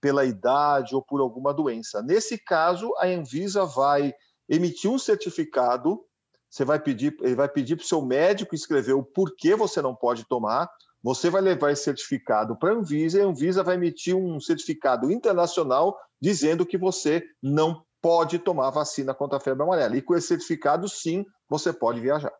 pela 0.00 0.24
idade 0.24 0.94
ou 0.94 1.02
por 1.02 1.20
alguma 1.20 1.52
doença. 1.52 2.02
Nesse 2.02 2.38
caso, 2.38 2.92
a 2.98 3.06
Anvisa 3.06 3.64
vai 3.64 4.12
emitir 4.48 4.90
um 4.90 4.98
certificado, 4.98 6.00
você 6.48 6.64
vai 6.64 6.80
pedir, 6.80 7.16
ele 7.20 7.34
vai 7.34 7.48
pedir 7.48 7.76
para 7.76 7.84
o 7.84 7.86
seu 7.86 8.02
médico 8.02 8.54
escrever 8.54 8.94
o 8.94 9.04
porquê 9.04 9.54
você 9.54 9.80
não 9.80 9.94
pode 9.94 10.24
tomar, 10.24 10.68
você 11.02 11.30
vai 11.30 11.40
levar 11.40 11.70
esse 11.70 11.84
certificado 11.84 12.56
para 12.56 12.70
a 12.70 12.74
Anvisa 12.74 13.18
e 13.18 13.22
a 13.22 13.26
Anvisa 13.26 13.62
vai 13.62 13.76
emitir 13.76 14.16
um 14.16 14.40
certificado 14.40 15.10
internacional 15.10 15.96
dizendo 16.20 16.66
que 16.66 16.76
você 16.76 17.24
não 17.42 17.84
pode 18.02 18.38
tomar 18.38 18.70
vacina 18.70 19.14
contra 19.14 19.38
a 19.38 19.40
febre 19.40 19.62
amarela. 19.62 19.96
E 19.96 20.02
com 20.02 20.14
esse 20.14 20.28
certificado, 20.28 20.88
sim, 20.88 21.24
você 21.48 21.72
pode 21.72 22.00
viajar. 22.00 22.32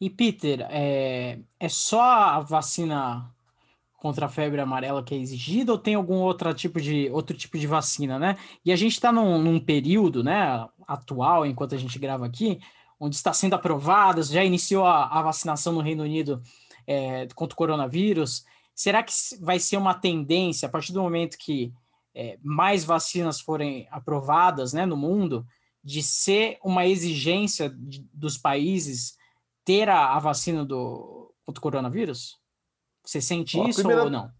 E 0.00 0.08
Peter, 0.08 0.66
é, 0.70 1.40
é 1.58 1.68
só 1.68 2.00
a 2.00 2.40
vacina 2.40 3.34
contra 4.00 4.24
a 4.24 4.28
febre 4.30 4.58
amarela 4.62 5.04
que 5.04 5.14
é 5.14 5.18
exigida 5.18 5.70
ou 5.70 5.78
tem 5.78 5.94
algum 5.94 6.16
outro 6.16 6.52
tipo 6.54 6.80
de, 6.80 7.10
outro 7.10 7.36
tipo 7.36 7.58
de 7.58 7.66
vacina, 7.66 8.18
né? 8.18 8.38
E 8.64 8.72
a 8.72 8.76
gente 8.76 8.92
está 8.92 9.12
num, 9.12 9.38
num, 9.38 9.60
período, 9.60 10.24
né, 10.24 10.66
atual, 10.88 11.44
enquanto 11.44 11.74
a 11.74 11.78
gente 11.78 11.98
grava 11.98 12.24
aqui, 12.24 12.58
onde 12.98 13.14
está 13.14 13.30
sendo 13.34 13.54
aprovadas, 13.54 14.30
já 14.30 14.42
iniciou 14.42 14.86
a, 14.86 15.04
a 15.06 15.22
vacinação 15.22 15.74
no 15.74 15.82
Reino 15.82 16.02
Unido 16.02 16.42
é, 16.86 17.28
contra 17.34 17.52
o 17.52 17.56
coronavírus. 17.56 18.42
Será 18.74 19.02
que 19.02 19.12
vai 19.38 19.60
ser 19.60 19.76
uma 19.76 19.92
tendência, 19.92 20.66
a 20.66 20.70
partir 20.70 20.94
do 20.94 21.02
momento 21.02 21.36
que 21.36 21.70
é, 22.14 22.38
mais 22.42 22.86
vacinas 22.86 23.38
forem 23.38 23.86
aprovadas 23.90 24.72
né, 24.72 24.86
no 24.86 24.96
mundo, 24.96 25.46
de 25.84 26.02
ser 26.02 26.58
uma 26.64 26.86
exigência 26.86 27.68
de, 27.68 28.02
dos 28.14 28.38
países 28.38 29.18
ter 29.62 29.90
a, 29.90 30.14
a 30.14 30.18
vacina 30.18 30.64
do, 30.64 31.34
contra 31.44 31.58
o 31.58 31.62
coronavírus? 31.62 32.39
Você 33.04 33.20
sente 33.20 33.56
Bom, 33.56 33.68
isso 33.68 33.80
primeira, 33.80 34.04
ou 34.04 34.10
não? 34.10 34.30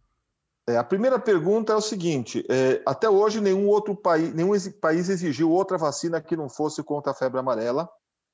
É, 0.68 0.77
a 0.77 0.85
primeira 0.85 1.18
pergunta 1.18 1.73
é 1.73 1.77
o 1.77 1.81
seguinte: 1.81 2.44
é, 2.49 2.83
até 2.87 3.09
hoje 3.09 3.40
nenhum 3.40 3.66
outro 3.68 3.96
país, 3.96 4.33
nenhum 4.35 4.53
país 4.81 5.09
exigiu 5.09 5.51
outra 5.51 5.77
vacina 5.77 6.20
que 6.20 6.37
não 6.37 6.49
fosse 6.49 6.83
contra 6.83 7.12
a 7.12 7.14
febre 7.14 7.40
amarela, 7.40 7.88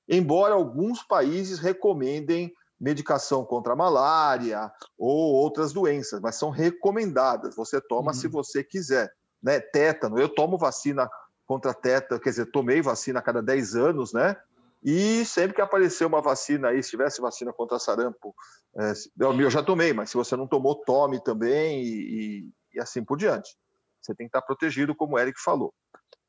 embora 0.08 0.54
alguns 0.54 1.02
países 1.02 1.58
recomendem 1.58 2.52
medicação 2.78 3.44
contra 3.44 3.72
a 3.72 3.76
malária 3.76 4.70
ou 4.98 5.34
outras 5.34 5.72
doenças, 5.72 6.20
mas 6.20 6.36
são 6.36 6.50
recomendadas. 6.50 7.56
Você 7.56 7.80
toma 7.80 8.12
uhum. 8.12 8.14
se 8.18 8.28
você 8.28 8.62
quiser. 8.62 9.10
Né? 9.42 9.60
Tétano, 9.60 10.18
eu 10.18 10.28
tomo 10.28 10.58
vacina 10.58 11.08
contra 11.46 11.72
tétano, 11.72 12.20
quer 12.20 12.30
dizer, 12.30 12.50
tomei 12.50 12.82
vacina 12.82 13.20
a 13.20 13.22
cada 13.22 13.40
10 13.40 13.76
anos, 13.76 14.12
né? 14.12 14.36
E 14.88 15.24
sempre 15.24 15.56
que 15.56 15.60
aparecer 15.60 16.04
uma 16.04 16.22
vacina 16.22 16.68
aí, 16.68 16.80
se 16.80 16.90
tivesse 16.90 17.20
vacina 17.20 17.52
contra 17.52 17.76
sarampo, 17.76 18.32
é, 18.78 18.92
eu 19.18 19.50
já 19.50 19.60
tomei, 19.60 19.92
mas 19.92 20.10
se 20.10 20.16
você 20.16 20.36
não 20.36 20.46
tomou, 20.46 20.76
tome 20.84 21.20
também 21.20 21.82
e, 21.82 22.48
e, 22.72 22.80
assim 22.80 23.04
por 23.04 23.18
diante. 23.18 23.50
Você 24.00 24.14
tem 24.14 24.28
que 24.28 24.28
estar 24.28 24.42
protegido, 24.42 24.94
como 24.94 25.16
o 25.16 25.18
Eric 25.18 25.40
falou. 25.40 25.74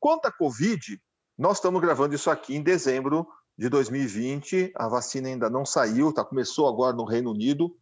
Quanto 0.00 0.26
à 0.26 0.32
Covid, 0.32 1.00
nós 1.38 1.58
estamos 1.58 1.80
gravando 1.80 2.16
isso 2.16 2.28
aqui 2.28 2.56
em 2.56 2.62
dezembro 2.62 3.28
de 3.56 3.68
2020, 3.68 4.72
a 4.74 4.88
vacina 4.88 5.28
ainda 5.28 5.48
não 5.48 5.64
saiu, 5.64 6.12
tá, 6.12 6.24
começou 6.24 6.66
agora 6.68 6.96
no 6.96 7.04
Reino 7.04 7.30
Unido, 7.30 7.72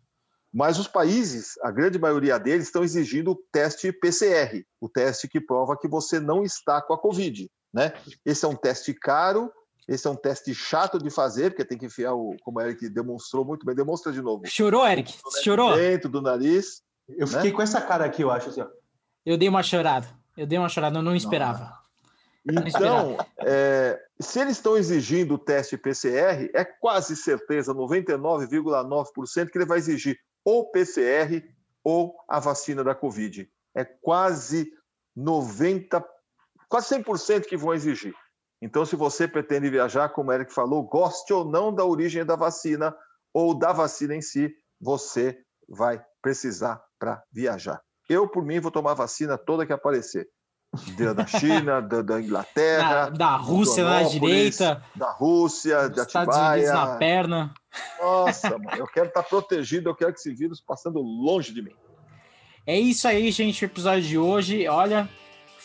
mas 0.53 0.79
os 0.79 0.87
países, 0.87 1.55
a 1.63 1.71
grande 1.71 1.99
maioria 1.99 2.39
deles, 2.39 2.67
estão 2.67 2.85
exigindo 2.85 3.31
o 3.31 3.43
teste 3.51 3.91
PCR, 3.93 4.63
o 4.79 4.91
teste 4.91 5.27
que 5.27 5.41
prova 5.41 5.77
que 5.79 5.89
você 5.89 6.21
não 6.21 6.43
está 6.43 6.83
com 6.83 6.93
a 6.93 7.01
Covid. 7.01 7.51
Né? 7.73 7.95
Esse 8.27 8.45
é 8.45 8.49
um 8.49 8.57
teste 8.57 8.93
caro, 8.93 9.51
esse 9.89 10.07
é 10.07 10.11
um 10.11 10.17
teste 10.17 10.55
chato 10.55 10.99
de 10.99 11.11
fazer, 11.11 11.51
porque 11.51 11.65
tem 11.65 11.79
que 11.79 11.87
enfiar 11.87 12.15
o, 12.15 12.37
como 12.43 12.59
o 12.59 12.63
Eric 12.63 12.89
demonstrou 12.89 13.45
muito 13.45 13.65
bem, 13.65 13.75
demonstra 13.75 14.13
de 14.13 14.21
novo. 14.21 14.45
Chorou, 14.47 14.87
Eric? 14.87 15.15
Chorou? 15.43 15.77
Dentro 15.77 16.09
do 16.09 16.21
nariz. 16.21 16.83
Eu 17.09 17.27
fiquei 17.27 17.51
né? 17.51 17.57
com 17.57 17.63
essa 17.63 17.81
cara 17.81 18.05
aqui, 18.05 18.23
eu 18.23 18.31
acho 18.31 18.49
assim, 18.49 18.63
ó. 18.63 18.69
Eu 19.25 19.37
dei 19.37 19.49
uma 19.49 19.63
chorada. 19.63 20.09
Eu 20.37 20.47
dei 20.47 20.59
uma 20.59 20.69
chorada, 20.69 20.99
eu 20.99 21.03
não 21.03 21.15
esperava. 21.15 21.73
Então, 22.49 23.17
é, 23.45 24.01
se 24.21 24.41
eles 24.41 24.57
estão 24.57 24.77
exigindo 24.77 25.35
o 25.35 25.39
teste 25.39 25.77
PCR, 25.77 26.49
é 26.55 26.65
quase 26.65 27.17
certeza, 27.17 27.75
99,9%, 27.75 29.51
que 29.51 29.59
ele 29.59 29.67
vai 29.67 29.79
exigir 29.79 30.19
ou 30.45 30.71
PCR 30.71 31.43
ou 31.83 32.15
a 32.29 32.39
vacina 32.39 32.85
da 32.85 32.95
Covid. 32.95 33.49
É 33.75 33.85
quase 33.85 34.73
90, 35.15 36.05
quase 36.69 36.95
100% 36.95 37.47
que 37.47 37.57
vão 37.57 37.75
exigir. 37.75 38.15
Então, 38.63 38.87
se 38.87 38.97
você 38.97 39.29
pretende 39.29 39.69
viajar, 39.69 40.09
como 40.09 40.31
o 40.31 40.33
Eric 40.33 40.53
falou, 40.53 40.83
goste 40.83 41.33
ou 41.33 41.45
não 41.45 41.75
da 41.75 41.85
origem 41.85 42.25
da 42.25 42.37
vacina 42.37 42.95
ou 43.33 43.57
da 43.57 43.73
vacina 43.73 44.15
em 44.15 44.23
si, 44.23 44.51
você 44.81 45.39
vai 45.69 46.03
precisar 46.23 46.83
para 46.99 47.23
viajar. 47.31 47.81
Eu, 48.09 48.29
por 48.29 48.45
mim, 48.45 48.61
vou 48.61 48.71
tomar 48.71 48.93
a 48.93 48.95
vacina 48.95 49.37
toda 49.37 49.67
que 49.67 49.73
aparecer. 49.73 50.27
Da 50.97 51.27
China, 51.27 51.81
da, 51.83 52.03
da 52.03 52.21
Inglaterra, 52.21 53.05
da, 53.05 53.11
da 53.11 53.37
Rússia 53.37 53.85
na 53.85 54.03
direita, 54.03 54.83
da 54.95 55.11
Rússia, 55.11 55.89
da 55.89 56.03
Estados 56.03 56.37
Unidos 56.37 56.71
na 56.71 56.97
perna. 56.97 57.55
Nossa, 58.01 58.59
mano, 58.59 58.77
eu 58.77 58.87
quero 58.87 59.09
estar 59.09 59.23
tá 59.23 59.29
protegido, 59.29 59.89
eu 59.89 59.95
quero 59.95 60.13
que 60.13 60.19
esse 60.19 60.35
vírus 60.35 60.61
passando 60.61 61.01
longe 61.01 61.53
de 61.53 61.63
mim. 61.63 61.75
É 62.67 62.79
isso 62.79 63.07
aí, 63.07 63.31
gente, 63.31 63.65
o 63.65 63.67
episódio 63.67 64.03
de 64.03 64.19
hoje. 64.19 64.67
Olha, 64.67 65.09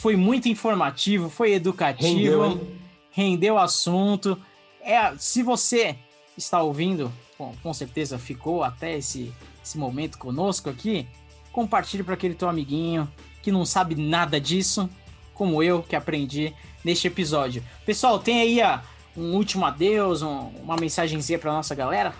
foi 0.02 0.16
muito 0.16 0.50
informativo, 0.50 1.30
foi 1.30 1.54
educativo. 1.54 2.42
Rendeu, 2.42 2.68
rendeu 3.12 3.58
assunto. 3.60 4.36
É, 4.82 5.16
se 5.16 5.44
você 5.44 5.96
está 6.36 6.60
ouvindo, 6.60 7.14
bom, 7.38 7.54
com 7.62 7.72
certeza 7.72 8.18
ficou 8.18 8.64
até 8.64 8.98
esse, 8.98 9.32
esse 9.64 9.78
momento 9.78 10.18
conosco 10.18 10.72
aqui, 10.72 11.08
compartilhe 11.52 12.02
para 12.02 12.16
aquele 12.16 12.34
teu 12.34 12.50
amiguinho 12.50 13.08
que 13.44 13.52
não 13.52 13.64
sabe 13.64 13.94
nada 13.94 14.42
disso, 14.42 14.90
como 15.36 15.62
eu 15.62 15.84
que 15.84 15.96
aprendi 15.96 16.52
neste 16.84 17.06
episódio. 17.06 17.64
Pessoal, 17.86 18.18
tem 18.18 18.42
aí 18.42 18.60
a, 18.60 18.82
um 19.16 19.36
último 19.36 19.68
adeus, 19.68 20.24
um, 20.24 20.48
uma 20.64 20.78
mensagenzinha 20.78 21.38
para 21.38 21.54
nossa 21.54 21.76
galera? 21.76 22.12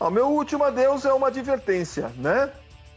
O 0.00 0.08
meu 0.08 0.28
último 0.28 0.64
adeus 0.64 1.04
é 1.04 1.12
uma 1.12 1.26
advertência, 1.26 2.10
né? 2.16 2.50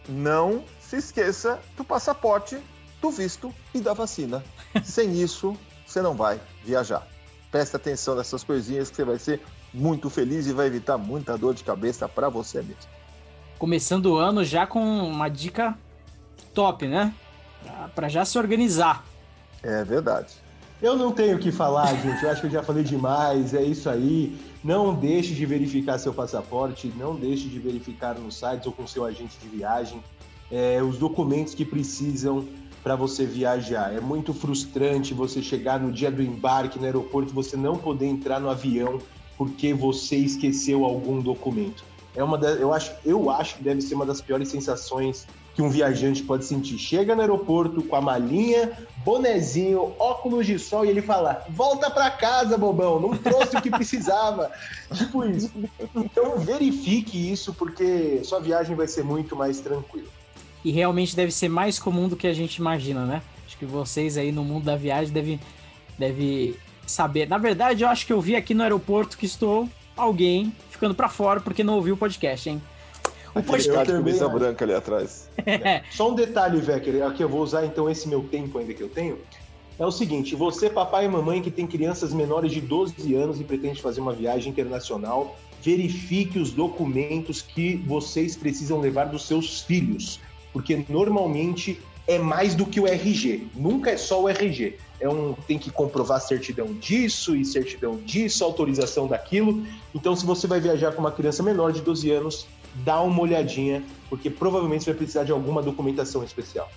Não 0.08 0.63
se 0.80 0.96
esqueça 0.96 1.60
do 1.76 1.84
passaporte, 1.84 2.58
do 3.02 3.10
visto 3.10 3.54
e 3.74 3.80
da 3.80 3.94
vacina. 3.94 4.44
Sem 4.84 5.20
isso, 5.20 5.58
você 5.86 6.02
não 6.02 6.14
vai 6.14 6.40
viajar. 6.64 7.06
Presta 7.50 7.78
atenção 7.78 8.16
nessas 8.16 8.44
coisinhas 8.44 8.90
que 8.90 8.96
você 8.96 9.04
vai 9.04 9.20
ser 9.20 9.42
muito 9.74 10.10
feliz 10.10 10.48
e 10.48 10.54
vai 10.54 10.68
evitar 10.68 10.98
muita 10.98 11.38
dor 11.38 11.54
de 11.54 11.64
cabeça 11.64 12.08
para 12.08 12.30
você 12.30 12.60
mesmo. 12.60 12.90
Começando 13.58 14.06
o 14.08 14.18
ano 14.18 14.44
já 14.44 14.66
com 14.66 14.80
uma 14.80 15.28
dica 15.28 15.78
top, 16.54 16.88
né? 16.88 17.14
Para 17.94 18.08
já 18.08 18.24
se 18.24 18.38
organizar. 18.38 19.04
É 19.62 19.84
verdade. 19.84 20.34
Eu 20.82 20.96
não 20.96 21.12
tenho 21.12 21.38
o 21.38 21.40
que 21.40 21.52
falar, 21.52 21.94
gente. 21.96 22.24
Eu 22.24 22.32
acho 22.32 22.42
que 22.42 22.48
eu 22.48 22.52
já 22.52 22.64
falei 22.64 22.84
demais. 22.84 23.54
É 23.54 23.62
isso 23.62 23.88
aí. 23.88 24.36
Não 24.64 24.96
deixe 24.96 25.34
de 25.36 25.46
verificar 25.46 26.00
seu 26.00 26.14
passaporte, 26.14 26.92
não 26.98 27.16
deixe 27.16 27.48
de 27.48 27.60
verificar 27.60 28.16
nos 28.16 28.36
sites 28.36 28.66
ou 28.66 28.72
com 28.72 28.88
seu 28.88 29.06
agente 29.06 29.38
de 29.38 29.48
viagem 29.48 30.02
é, 30.52 30.84
os 30.84 30.98
documentos 30.98 31.56
que 31.56 31.64
precisam 31.64 32.46
para 32.84 32.96
você 32.96 33.26
viajar. 33.26 33.94
É 33.94 34.00
muito 34.00 34.34
frustrante 34.34 35.13
você 35.13 35.41
chegar 35.41 35.80
no 35.80 35.91
dia 35.91 36.12
do 36.12 36.22
embarque 36.22 36.80
no 36.80 36.86
aeroporto 36.86 37.34
você 37.34 37.56
não 37.56 37.76
poder 37.76 38.08
entrar 38.08 38.39
no 38.39 38.50
avião 38.50 39.00
porque 39.38 39.74
você 39.74 40.17
esqueceu 40.17 40.84
algum 40.84 41.22
documento. 41.22 41.84
É 42.15 42.24
uma 42.24 42.38
eu 42.38 42.74
acho, 42.74 42.91
eu 43.06 43.30
acho 43.30 43.58
que 43.58 43.63
deve 43.63 43.82
ser 43.82 43.96
uma 43.96 44.06
das 44.06 44.22
piores 44.22 44.50
sensações 44.50 45.25
que 45.56 45.62
um 45.62 45.69
viajante 45.69 46.23
pode 46.23 46.46
sentir. 46.46 46.77
Chega 46.77 47.15
no 47.15 47.21
aeroporto 47.21 47.84
com 47.84 47.96
a 47.96 48.02
malinha, 48.02 48.71
bonezinho, 49.04 49.96
óculos 50.00 50.46
de 50.46 50.60
sol 50.60 50.86
e 50.86 50.90
ele 50.90 51.02
fala: 51.02 51.44
"Volta 51.50 51.90
para 51.90 52.12
casa, 52.12 52.58
bobão, 52.58 53.00
não 53.00 53.17
trouxe 53.17 53.58
o 53.58 53.62
que 53.62 53.69
precisava". 53.69 54.52
tipo 54.94 55.23
isso. 55.25 55.52
Então 55.96 56.38
verifique 56.38 57.32
isso 57.32 57.54
porque 57.54 58.23
sua 58.23 58.40
viagem 58.40 58.75
vai 58.75 58.88
ser 58.88 59.04
muito 59.04 59.36
mais 59.36 59.60
tranquila 59.62 60.08
e 60.64 60.72
realmente 60.72 61.16
deve 61.16 61.32
ser 61.32 61.50
mais 61.50 61.80
comum 61.80 62.08
do 62.08 62.16
que 62.16 62.28
a 62.28 62.34
gente 62.34 62.58
imagina, 62.58 63.06
né? 63.06 63.22
Acho 63.46 63.58
que 63.58 63.66
vocês 63.66 64.18
aí 64.18 64.32
no 64.32 64.44
mundo 64.44 64.66
da 64.66 64.76
viagem 64.76 65.14
devem, 65.14 65.40
devem 65.98 66.56
saber. 66.86 67.28
Na 67.28 67.38
verdade, 67.38 67.84
eu 67.84 67.90
acho 67.90 68.06
que 68.06 68.14
eu 68.14 68.22
vi 68.22 68.36
aqui 68.36 68.54
no 68.54 68.64
aeroporto 68.64 69.18
que 69.18 69.26
estou 69.26 69.68
alguém 69.96 70.54
ficando 70.70 70.96
para 70.96 71.10
fora 71.10 71.40
porque 71.40 71.64
não 71.64 71.76
ouviu 71.76 71.96
o 71.96 71.98
podcast, 71.98 72.50
hein? 72.50 72.62
O 73.34 73.42
podcast... 73.42 73.90
Eu 73.90 73.98
camisa 73.98 74.28
branca 74.28 74.66
ali 74.66 74.74
atrás. 74.74 75.30
Só 75.92 76.12
um 76.12 76.16
detalhe, 76.16 76.60
Vecker, 76.60 77.06
aqui 77.06 77.24
eu 77.24 77.30
vou 77.30 77.42
usar 77.42 77.66
então 77.66 77.90
esse 77.90 78.08
meu 78.08 78.24
tempo 78.24 78.58
ainda 78.58 78.74
que 78.74 78.82
eu 78.84 78.90
tenho. 78.90 79.18
é 79.80 79.86
o 79.86 79.92
seguinte: 79.92 80.36
você, 80.36 80.70
papai 80.70 81.06
e 81.06 81.08
mamãe 81.08 81.42
que 81.42 81.50
tem 81.50 81.66
crianças 81.66 82.14
menores 82.14 82.52
de 82.52 82.60
12 82.60 83.16
anos 83.16 83.40
e 83.40 83.44
pretende 83.44 83.82
fazer 83.82 84.02
uma 84.02 84.12
viagem 84.12 84.52
internacional, 84.52 85.38
verifique 85.62 86.40
os 86.40 86.52
documentos 86.52 87.42
que 87.42 87.76
vocês 87.88 88.36
precisam 88.36 88.80
levar 88.82 89.06
dos 89.06 89.26
seus 89.26 89.62
filhos, 89.62 90.20
porque 90.54 90.85
normalmente 90.89 91.79
é 92.08 92.17
mais 92.17 92.56
do 92.56 92.65
que 92.65 92.79
o 92.79 92.87
RG, 92.87 93.47
nunca 93.56 93.91
é 93.91 93.97
só 93.97 94.21
o 94.21 94.29
RG. 94.29 94.77
É 94.99 95.10
um, 95.10 95.33
tem 95.33 95.58
que 95.58 95.71
comprovar 95.71 96.19
certidão 96.21 96.73
disso 96.73 97.35
e 97.35 97.43
certidão 97.45 97.97
disso, 97.97 98.43
autorização 98.43 99.08
daquilo. 99.08 99.65
Então, 99.95 100.15
se 100.15 100.25
você 100.25 100.45
vai 100.47 100.60
viajar 100.60 100.91
com 100.91 101.02
uma 101.02 101.12
criança 101.12 101.41
menor 101.41 101.71
de 101.71 101.81
12 101.81 102.12
anos, 102.12 102.47
dá 102.75 103.02
uma 103.02 103.21
olhadinha, 103.21 103.83
porque 104.10 104.29
provavelmente 104.29 104.83
você 104.83 104.91
vai 104.91 104.97
precisar 104.97 105.23
de 105.23 105.31
alguma 105.31 105.62
documentação 105.62 106.23
especial. 106.23 106.69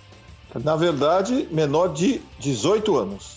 Na 0.63 0.75
verdade, 0.75 1.47
menor 1.51 1.93
de 1.93 2.21
18 2.39 2.95
anos. 2.95 3.35